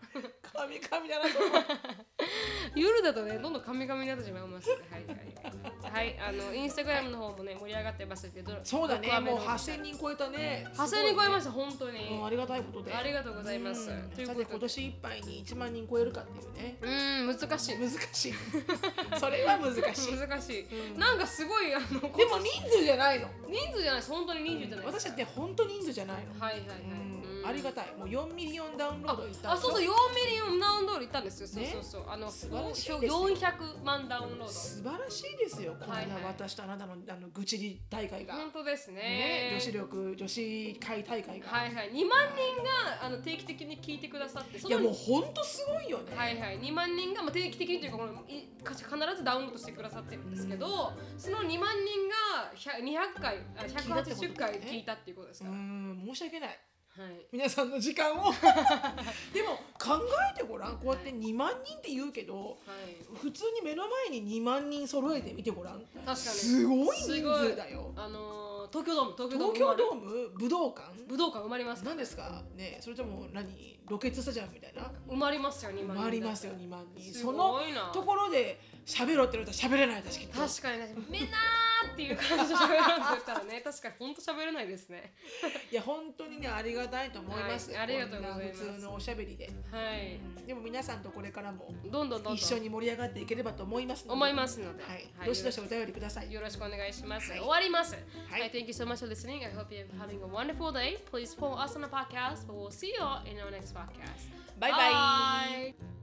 [0.53, 1.63] 神々だなと思う。
[2.75, 4.69] 夜だとねどんどんカミカミになってしまいます。
[4.69, 5.93] はいはい。
[5.93, 9.07] はい、はい、あのインスタグラムの方もね盛り上がってますけどそうだね。
[9.19, 9.83] もう六話目の。
[9.83, 10.67] 8000人超えたね。
[10.73, 12.07] 8000人超えましした本当に。
[12.09, 12.93] うんありがたいことで。
[12.93, 13.89] ありがとうございます。
[13.89, 14.09] うん。
[14.11, 14.45] ということで。
[14.45, 16.77] 今年いっぱいに1万人超えるかっていうね。
[16.81, 17.77] うーん難しい。
[17.77, 18.33] 難しい
[19.19, 20.15] それは難しい。
[20.15, 20.99] 難しい、うん。
[20.99, 23.29] なんかすごいあのでも人数じゃないの。
[23.47, 26.39] 人数じゃない本当に人数じゃない私たちって本当人数じゃないの。
[26.39, 26.79] はいはいはい、
[27.47, 27.93] ありがたい。
[27.97, 29.87] もう4ミリオンダウンロードいったあそうそうう4
[30.25, 31.69] ミリオンダウンロードいったんですよ、ね。
[31.71, 32.11] そうそうそう。
[32.11, 33.19] あの素晴らしいですね
[33.79, 34.47] 400万ダウンロード。
[34.47, 35.95] 素晴らしいですよこんな
[36.27, 39.01] 私とあなたのあの愚痴大会が、本当ですね。
[39.01, 41.91] ね女子力女子会大会が、はいはい。
[41.91, 46.59] 2万人があの定期的に聞いてくださっていやもう本当すごいよね、はいはい。
[46.59, 48.83] 2万人が、まあ、定期的にというかこのい必
[49.17, 55.51] ずダウンロードしてくださってるんですけど、その2万人が100 200回あ180回聞いたっていうことですうか？
[55.51, 56.59] ら、ん申し訳ない
[57.31, 58.31] 皆さんの時間を。
[59.33, 59.99] でも考
[60.33, 60.77] えてごらん。
[60.79, 62.51] こうやって2万人って言うけどは
[62.87, 63.17] い。
[63.19, 65.81] 普通に目の前に2万人揃えてみてごらん。
[65.81, 66.15] 確かに。
[66.17, 67.39] すごい人すごい。
[67.49, 70.29] 数だよあのー東京ドーム東京ドーム東京ドーム？
[70.37, 70.91] 武道館？
[71.07, 72.43] 武道館埋まりますか何ですか？
[72.55, 73.79] ねそれとも何？
[73.87, 74.91] ロケッツスタジアムみたいな。
[75.07, 77.13] 埋まりますよ2万人回りますよ2万人。
[77.13, 77.89] すそのごいな。
[77.93, 80.39] ところで喋ろうって言われたら喋れない私きっと。
[80.39, 81.05] 確かに確かに。
[81.11, 83.59] みんなーっていう感じで喋らんと言ったらね。
[83.65, 85.13] 確かに本当喋れないですね。
[85.69, 88.63] いや本当にねありがたいと思います、はいありがとうございます。
[88.63, 90.19] 普通のおしゃべりで、はい。
[90.47, 92.35] でも皆さんとこれからもどんどんどんどん。
[92.35, 94.13] 一緒に盛り上がっていければと思いますので。
[94.13, 95.11] 思いますので、はい。
[95.17, 95.27] はい。
[95.27, 96.31] どしどしお便りください。
[96.31, 97.29] よろしくお願いします。
[97.29, 97.39] はい。
[97.39, 97.93] 終わります。
[98.29, 98.43] はい。
[98.43, 99.43] I thank you so much for listening.
[99.45, 100.97] I hope you're having a wonderful day.
[101.11, 104.29] Please follow us on the podcast, but we'll see you all in our next podcast.
[104.57, 105.73] Bye bye.
[105.73, 105.96] bye.